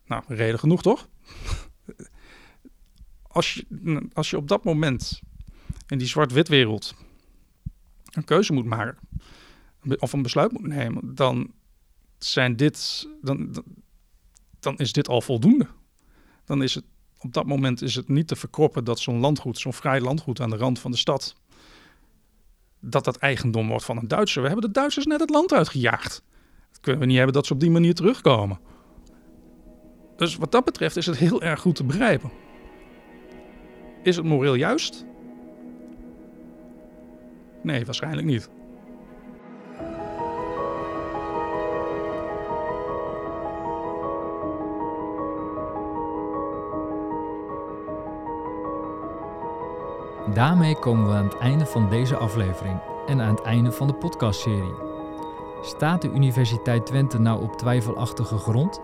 Nou, 0.05 0.23
reden 0.27 0.59
genoeg 0.59 0.81
toch? 0.81 1.09
als, 3.27 3.53
je, 3.53 4.07
als 4.13 4.29
je 4.29 4.37
op 4.37 4.47
dat 4.47 4.63
moment 4.63 5.21
in 5.87 5.97
die 5.97 6.07
zwart-wit 6.07 6.47
wereld 6.47 6.95
een 8.11 8.23
keuze 8.23 8.53
moet 8.53 8.65
maken 8.65 8.97
of 9.99 10.13
een 10.13 10.21
besluit 10.21 10.51
moet 10.51 10.67
nemen, 10.67 11.15
dan 11.15 11.53
zijn 12.17 12.55
dit, 12.55 13.07
dan, 13.21 13.63
dan 14.59 14.77
is 14.77 14.91
dit 14.91 15.07
al 15.07 15.21
voldoende. 15.21 15.67
Dan 16.45 16.63
is 16.63 16.75
het 16.75 16.83
op 17.21 17.33
dat 17.33 17.45
moment 17.45 17.81
is 17.81 17.95
het 17.95 18.07
niet 18.07 18.27
te 18.27 18.35
verkroppen 18.35 18.83
dat 18.83 18.99
zo'n 18.99 19.19
landgoed, 19.19 19.59
zo'n 19.59 19.73
vrij 19.73 20.01
landgoed 20.01 20.39
aan 20.39 20.49
de 20.49 20.57
rand 20.57 20.79
van 20.79 20.91
de 20.91 20.97
stad, 20.97 21.35
dat 22.79 23.03
dat 23.03 23.17
eigendom 23.17 23.67
wordt 23.67 23.85
van 23.85 23.97
een 23.97 24.07
Duitser. 24.07 24.41
We 24.41 24.47
hebben 24.47 24.67
de 24.67 24.79
Duitsers 24.79 25.05
net 25.05 25.19
het 25.19 25.29
land 25.29 25.53
uitgejaagd. 25.53 26.23
Dat 26.71 26.79
kunnen 26.81 27.01
we 27.01 27.07
niet 27.07 27.17
hebben 27.17 27.33
dat 27.33 27.45
ze 27.45 27.53
op 27.53 27.59
die 27.59 27.71
manier 27.71 27.93
terugkomen. 27.93 28.59
Dus 30.15 30.35
wat 30.35 30.51
dat 30.51 30.65
betreft 30.65 30.97
is 30.97 31.05
het 31.05 31.17
heel 31.17 31.41
erg 31.41 31.59
goed 31.59 31.75
te 31.75 31.83
begrijpen. 31.83 32.31
Is 34.03 34.15
het 34.15 34.25
moreel 34.25 34.55
juist? 34.55 35.05
Nee, 37.63 37.85
waarschijnlijk 37.85 38.27
niet. 38.27 38.49
Daarmee 50.33 50.79
komen 50.79 51.07
we 51.07 51.13
aan 51.13 51.23
het 51.23 51.37
einde 51.37 51.65
van 51.65 51.89
deze 51.89 52.15
aflevering 52.15 52.79
en 53.07 53.21
aan 53.21 53.35
het 53.35 53.41
einde 53.41 53.71
van 53.71 53.87
de 53.87 53.93
podcastserie. 53.93 54.73
Staat 55.61 56.01
de 56.01 56.11
Universiteit 56.11 56.85
Twente 56.85 57.19
nou 57.19 57.41
op 57.43 57.57
twijfelachtige 57.57 58.37
grond? 58.37 58.81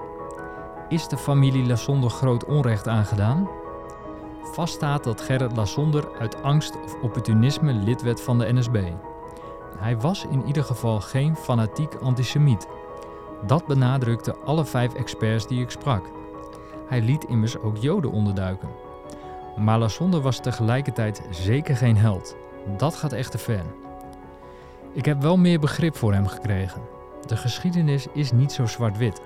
Is 0.89 1.07
de 1.07 1.17
familie 1.17 1.65
Lassonder 1.65 2.09
groot 2.09 2.45
onrecht 2.45 2.87
aangedaan? 2.87 3.49
Vast 4.41 4.73
staat 4.73 5.03
dat 5.03 5.21
Gerrit 5.21 5.55
Lassonder 5.55 6.09
uit 6.19 6.43
angst 6.43 6.83
of 6.83 7.01
opportunisme 7.01 7.73
lid 7.73 8.01
werd 8.01 8.21
van 8.21 8.37
de 8.37 8.53
NSB. 8.53 8.83
Hij 9.77 9.97
was 9.97 10.25
in 10.25 10.45
ieder 10.45 10.63
geval 10.63 10.99
geen 10.99 11.35
fanatiek 11.35 11.95
antisemiet. 11.95 12.67
Dat 13.45 13.65
benadrukten 13.65 14.35
alle 14.45 14.65
vijf 14.65 14.93
experts 14.93 15.47
die 15.47 15.61
ik 15.61 15.69
sprak. 15.69 16.05
Hij 16.87 17.01
liet 17.01 17.23
immers 17.23 17.59
ook 17.59 17.77
Joden 17.77 18.11
onderduiken. 18.11 18.86
Maar 19.57 19.79
Lasonde 19.79 20.21
was 20.21 20.39
tegelijkertijd 20.39 21.21
zeker 21.29 21.77
geen 21.77 21.97
held. 21.97 22.35
Dat 22.77 22.95
gaat 22.95 23.13
echt 23.13 23.31
te 23.31 23.37
ver. 23.37 23.63
Ik 24.93 25.05
heb 25.05 25.21
wel 25.21 25.37
meer 25.37 25.59
begrip 25.59 25.95
voor 25.95 26.13
hem 26.13 26.27
gekregen. 26.27 26.81
De 27.25 27.37
geschiedenis 27.37 28.07
is 28.13 28.31
niet 28.31 28.51
zo 28.51 28.65
zwart-wit. 28.65 29.21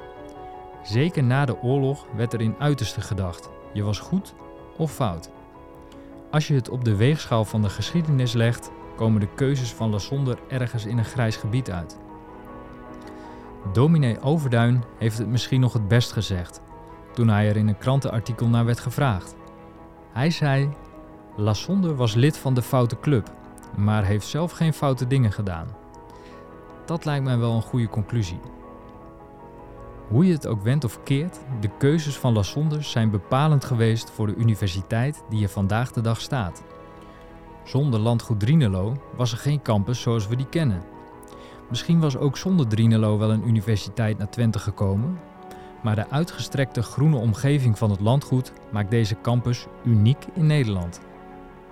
Zeker 0.83 1.23
na 1.23 1.45
de 1.45 1.61
oorlog 1.61 2.05
werd 2.15 2.33
er 2.33 2.41
in 2.41 2.55
uiterste 2.59 3.01
gedacht. 3.01 3.49
Je 3.73 3.83
was 3.83 3.99
goed 3.99 4.33
of 4.77 4.91
fout. 4.93 5.29
Als 6.31 6.47
je 6.47 6.53
het 6.53 6.69
op 6.69 6.85
de 6.85 6.95
weegschaal 6.95 7.45
van 7.45 7.61
de 7.61 7.69
geschiedenis 7.69 8.33
legt, 8.33 8.71
komen 8.95 9.19
de 9.19 9.33
keuzes 9.35 9.73
van 9.73 9.89
Lasonder 9.89 10.39
ergens 10.47 10.85
in 10.85 10.97
een 10.97 11.05
grijs 11.05 11.35
gebied 11.35 11.71
uit. 11.71 11.99
Dominee 13.73 14.21
Overduin 14.21 14.83
heeft 14.97 15.17
het 15.17 15.27
misschien 15.27 15.59
nog 15.61 15.73
het 15.73 15.87
best 15.87 16.11
gezegd 16.11 16.61
toen 17.13 17.27
hij 17.27 17.49
er 17.49 17.57
in 17.57 17.67
een 17.67 17.77
krantenartikel 17.77 18.47
naar 18.47 18.65
werd 18.65 18.79
gevraagd. 18.79 19.35
Hij 20.13 20.29
zei: 20.29 20.69
Lasonder 21.35 21.95
was 21.95 22.13
lid 22.13 22.37
van 22.37 22.53
de 22.53 22.61
foute 22.61 22.99
club, 22.99 23.31
maar 23.77 24.05
heeft 24.05 24.27
zelf 24.27 24.51
geen 24.51 24.73
foute 24.73 25.07
dingen 25.07 25.31
gedaan. 25.31 25.67
Dat 26.85 27.05
lijkt 27.05 27.23
mij 27.23 27.37
wel 27.37 27.53
een 27.55 27.61
goede 27.61 27.89
conclusie. 27.89 28.39
Hoe 30.07 30.25
je 30.25 30.33
het 30.33 30.47
ook 30.47 30.61
wendt 30.61 30.83
of 30.83 31.03
keert, 31.03 31.39
de 31.59 31.69
keuzes 31.77 32.17
van 32.17 32.33
Lasonder 32.33 32.83
zijn 32.83 33.09
bepalend 33.11 33.65
geweest 33.65 34.09
voor 34.11 34.27
de 34.27 34.35
universiteit 34.35 35.23
die 35.29 35.43
er 35.43 35.49
vandaag 35.49 35.91
de 35.91 36.01
dag 36.01 36.21
staat. 36.21 36.63
Zonder 37.63 37.99
landgoed 37.99 38.39
Drienelo 38.39 38.95
was 39.15 39.31
er 39.31 39.37
geen 39.37 39.61
campus 39.61 40.01
zoals 40.01 40.27
we 40.27 40.35
die 40.35 40.49
kennen. 40.49 40.83
Misschien 41.69 41.99
was 41.99 42.17
ook 42.17 42.37
zonder 42.37 42.67
Drienelo 42.67 43.17
wel 43.17 43.31
een 43.31 43.47
universiteit 43.47 44.17
naar 44.17 44.29
Twente 44.29 44.59
gekomen, 44.59 45.19
maar 45.83 45.95
de 45.95 46.09
uitgestrekte 46.09 46.81
groene 46.81 47.17
omgeving 47.17 47.77
van 47.77 47.89
het 47.89 47.99
landgoed 47.99 48.51
maakt 48.71 48.91
deze 48.91 49.15
campus 49.21 49.65
uniek 49.83 50.25
in 50.33 50.45
Nederland. 50.45 51.01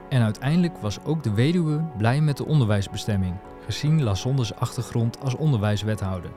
En 0.10 0.22
uiteindelijk 0.22 0.78
was 0.78 1.04
ook 1.04 1.24
de 1.24 1.34
weduwe 1.34 1.84
blij 1.98 2.22
met 2.22 2.38
de 2.38 2.46
onderwijsbestemming, 2.46 3.36
gezien 3.66 4.04
Lasondes 4.04 4.56
achtergrond 4.56 5.20
als 5.22 5.36
onderwijswethouder. 5.36 6.32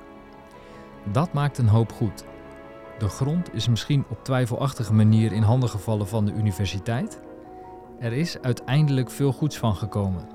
Dat 1.13 1.33
maakt 1.33 1.59
een 1.59 1.69
hoop 1.69 1.93
goed. 1.93 2.25
De 2.99 3.09
grond 3.09 3.55
is 3.55 3.69
misschien 3.69 4.05
op 4.09 4.25
twijfelachtige 4.25 4.93
manier 4.93 5.33
in 5.33 5.43
handen 5.43 5.69
gevallen 5.69 6.09
van 6.09 6.25
de 6.25 6.33
universiteit. 6.33 7.21
Er 7.99 8.13
is 8.13 8.41
uiteindelijk 8.41 9.11
veel 9.11 9.33
goeds 9.33 9.59
van 9.59 9.77
gekomen, 9.77 10.29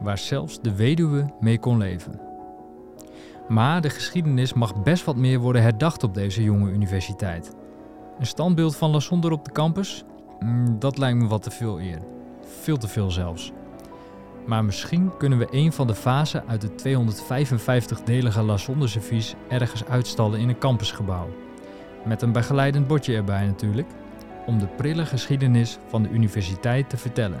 waar 0.00 0.18
zelfs 0.18 0.60
de 0.60 0.76
weduwe 0.76 1.32
mee 1.40 1.58
kon 1.58 1.78
leven. 1.78 2.29
Maar 3.50 3.80
de 3.80 3.90
geschiedenis 3.90 4.52
mag 4.52 4.82
best 4.82 5.04
wat 5.04 5.16
meer 5.16 5.38
worden 5.38 5.62
herdacht 5.62 6.02
op 6.02 6.14
deze 6.14 6.42
jonge 6.42 6.70
universiteit. 6.70 7.54
Een 8.18 8.26
standbeeld 8.26 8.76
van 8.76 8.90
Lasonder 8.90 9.32
op 9.32 9.44
de 9.44 9.52
campus? 9.52 10.04
Mm, 10.40 10.78
dat 10.78 10.98
lijkt 10.98 11.18
me 11.18 11.26
wat 11.26 11.42
te 11.42 11.50
veel 11.50 11.80
eer. 11.80 11.98
Veel 12.60 12.76
te 12.76 12.88
veel 12.88 13.10
zelfs. 13.10 13.52
Maar 14.46 14.64
misschien 14.64 15.16
kunnen 15.16 15.38
we 15.38 15.48
een 15.50 15.72
van 15.72 15.86
de 15.86 15.94
fasen 15.94 16.44
uit 16.46 16.62
het 16.62 16.88
255-delige 16.88 18.42
Lasonder-servies 18.42 19.34
ergens 19.48 19.84
uitstallen 19.84 20.40
in 20.40 20.48
een 20.48 20.58
campusgebouw. 20.58 21.28
Met 22.04 22.22
een 22.22 22.32
begeleidend 22.32 22.86
bordje 22.86 23.16
erbij 23.16 23.46
natuurlijk, 23.46 23.88
om 24.46 24.58
de 24.58 24.66
prille 24.66 25.06
geschiedenis 25.06 25.78
van 25.86 26.02
de 26.02 26.08
universiteit 26.08 26.90
te 26.90 26.96
vertellen. 26.96 27.40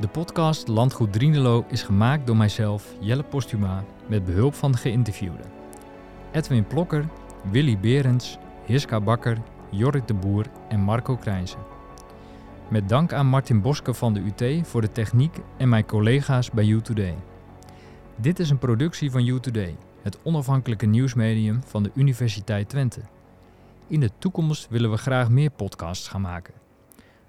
De 0.00 0.08
podcast 0.08 0.68
Landgoed 0.68 1.12
Drienelo 1.12 1.64
is 1.68 1.82
gemaakt 1.82 2.26
door 2.26 2.36
mijzelf, 2.36 2.94
Jelle 3.00 3.22
Postuma, 3.22 3.84
met 4.06 4.24
behulp 4.24 4.54
van 4.54 4.72
de 4.72 4.78
geïnterviewden. 4.78 5.46
Edwin 6.32 6.66
Plokker, 6.66 7.04
Willy 7.50 7.78
Berends, 7.78 8.38
Hiska 8.64 9.00
Bakker, 9.00 9.38
Jorrit 9.70 10.08
de 10.08 10.14
Boer 10.14 10.46
en 10.68 10.80
Marco 10.80 11.16
Krijnsen. 11.16 11.58
Met 12.68 12.88
dank 12.88 13.12
aan 13.12 13.26
Martin 13.26 13.60
Boske 13.60 13.94
van 13.94 14.14
de 14.14 14.20
UT 14.20 14.66
voor 14.66 14.80
de 14.80 14.92
techniek 14.92 15.36
en 15.56 15.68
mijn 15.68 15.86
collega's 15.86 16.50
bij 16.50 16.66
U-Today. 16.66 17.16
Dit 18.16 18.38
is 18.38 18.50
een 18.50 18.58
productie 18.58 19.10
van 19.10 19.26
U-Today, 19.26 19.76
het 20.02 20.18
onafhankelijke 20.22 20.86
nieuwsmedium 20.86 21.60
van 21.64 21.82
de 21.82 21.90
Universiteit 21.94 22.68
Twente. 22.68 23.00
In 23.86 24.00
de 24.00 24.10
toekomst 24.18 24.68
willen 24.70 24.90
we 24.90 24.96
graag 24.96 25.28
meer 25.28 25.50
podcasts 25.50 26.08
gaan 26.08 26.20
maken. 26.20 26.54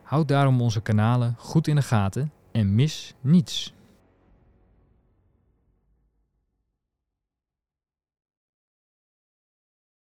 Houd 0.04 0.28
daarom 0.28 0.62
onze 0.62 0.82
kanalen 0.82 1.36
goed 1.38 1.68
in 1.68 1.76
de 1.76 1.82
gaten 1.82 2.32
en 2.54 2.76
mis 2.76 3.16
niets. 3.24 3.74